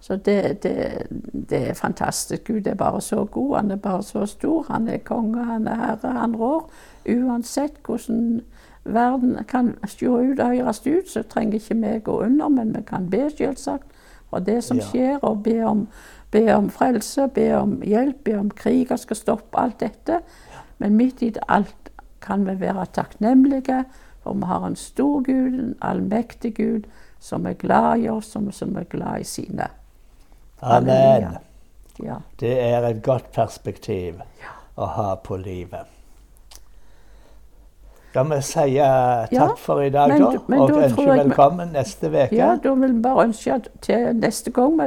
Så 0.00 0.16
det, 0.16 0.62
det, 0.62 1.06
det 1.50 1.68
er 1.70 1.74
fantastisk. 1.74 2.44
Gud 2.46 2.66
er 2.66 2.74
bare 2.74 3.00
så 3.00 3.24
god. 3.24 3.56
Han 3.56 3.70
er 3.70 3.76
bare 3.76 4.02
så 4.02 4.26
stor. 4.26 4.66
Han 4.70 4.88
er 4.88 4.98
konge, 4.98 5.44
han 5.44 5.66
er 5.68 5.74
herre, 5.74 6.12
han 6.12 6.36
rår. 6.36 6.70
Uansett 7.08 7.72
hvordan 7.86 8.40
verden 8.84 9.36
kan 9.48 9.74
se 9.86 10.06
ut 10.08 10.40
og 10.40 10.46
høres 10.56 10.82
ut, 10.86 11.08
så 11.10 11.22
trenger 11.22 11.54
ikke 11.54 11.74
vi 11.74 11.98
gå 11.98 12.20
under, 12.22 12.48
men 12.48 12.74
vi 12.76 12.82
kan 12.82 13.10
be, 13.10 13.30
selvsagt, 13.38 13.82
for 14.30 14.38
det 14.38 14.64
som 14.64 14.80
skjer, 14.80 15.18
og 15.22 15.42
be 15.42 15.64
om, 15.66 15.88
be 16.36 16.44
om 16.54 16.68
frelse, 16.70 17.28
be 17.34 17.46
om 17.56 17.78
hjelp, 17.86 18.24
be 18.28 18.36
om 18.38 18.50
kriger 18.50 19.00
skal 19.00 19.16
stoppe, 19.16 19.56
alt 19.60 19.80
dette. 19.80 20.20
Men 20.78 20.96
midt 20.98 21.22
i 21.24 21.30
det 21.36 21.44
alt 21.48 21.90
kan 22.20 22.44
vi 22.48 22.56
være 22.60 22.86
takknemlige, 22.92 23.84
for 24.22 24.36
vi 24.36 24.50
har 24.50 24.66
en 24.66 24.76
stor 24.76 25.22
Gud, 25.24 25.54
en 25.54 25.74
allmektig 25.80 26.54
Gud, 26.58 26.86
som 27.20 27.46
er 27.46 27.56
glad 27.58 28.04
i 28.04 28.08
oss, 28.12 28.28
som, 28.34 28.50
som 28.52 28.76
er 28.76 28.84
glad 28.92 29.20
i 29.20 29.24
sine. 29.24 29.68
Amen. 30.62 31.36
Ja. 32.02 32.20
Det 32.40 32.52
er 32.60 32.84
et 32.90 33.02
godt 33.02 33.30
perspektiv 33.32 34.20
å 34.76 34.88
ha 34.98 35.14
på 35.24 35.38
livet. 35.40 35.88
Da 38.16 38.22
må 38.24 38.38
jeg 38.38 38.46
si 38.48 38.76
takk 38.80 39.32
Ja, 39.32 39.46
for 39.60 39.82
i 39.84 39.90
dag, 39.92 40.08
men 40.08 40.22
da? 40.22 40.38
men 40.48 40.60
Og 40.60 40.70
da 40.72 40.84
ønske 40.86 41.04
velkommen 41.04 41.72
neste 41.76 42.08
uke? 42.08 42.28
ja, 42.36 42.54
da 42.56 42.72
vil 42.74 42.94
vi 42.94 43.02
bare 43.04 43.26
ønske 43.28 43.52
at 43.52 43.68
til 43.84 44.16
neste 44.16 44.50
gang 44.56 44.78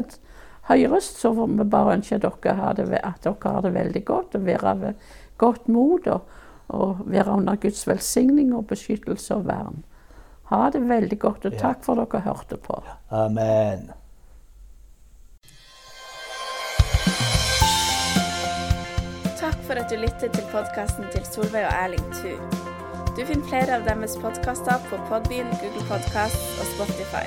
høyrest, 0.69 1.19
så 1.21 1.33
får 1.35 1.53
vi 1.57 1.69
bare 1.69 1.95
ønske 1.97 2.19
at 2.19 2.25
dere 2.25 2.57
har 2.59 2.77
det, 2.77 2.87
dere 2.89 3.53
har 3.55 3.61
det 3.65 3.73
veldig 3.73 4.03
godt 4.05 4.37
og 4.39 4.45
være 4.45 4.75
ved 4.81 5.07
godt 5.37 5.67
mot. 5.67 6.07
Og, 6.07 6.35
og 6.69 6.97
være 7.05 7.31
under 7.31 7.55
Guds 7.55 7.87
velsigning 7.87 8.55
og 8.55 8.67
beskyttelse 8.67 9.35
og 9.35 9.47
vern. 9.47 9.83
Ha 10.49 10.69
det 10.73 10.89
veldig 10.89 11.19
godt, 11.19 11.45
og 11.45 11.57
takk 11.57 11.83
for 11.85 11.97
dere 11.97 12.21
hørte 12.25 12.57
på. 12.57 12.81
Amen. 13.09 13.89
Takk 19.39 19.59
for 19.65 19.81
at 19.81 19.89
du 19.89 19.97
lyttet 19.97 20.33
til 20.33 20.45
podkasten 20.53 21.05
til 21.13 21.25
Solveig 21.25 21.65
og 21.65 21.73
Erling 21.73 22.09
Thu. 22.17 22.33
Du 23.17 23.25
finner 23.25 23.45
flere 23.49 23.77
av 23.77 23.85
deres 23.85 24.17
podkaster 24.21 24.81
på 24.89 24.97
Podbean, 25.09 25.49
Google 25.61 25.85
Podkast 25.89 26.61
og 26.61 26.69
Spotify. 26.75 27.25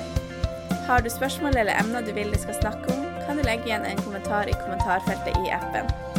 Har 0.86 1.02
du 1.02 1.10
spørsmål 1.10 1.58
eller 1.58 1.78
emner 1.82 2.06
du 2.06 2.14
vil 2.14 2.30
de 2.32 2.38
skal 2.38 2.58
snakke 2.58 2.94
om, 2.94 3.11
kan 3.26 3.36
du 3.36 3.42
legge 3.42 3.64
igjen 3.64 3.84
en 3.84 4.02
kommentar 4.04 4.48
i 4.48 4.52
kommentarfeltet 4.64 5.36
i 5.46 5.50
appen. 5.50 6.11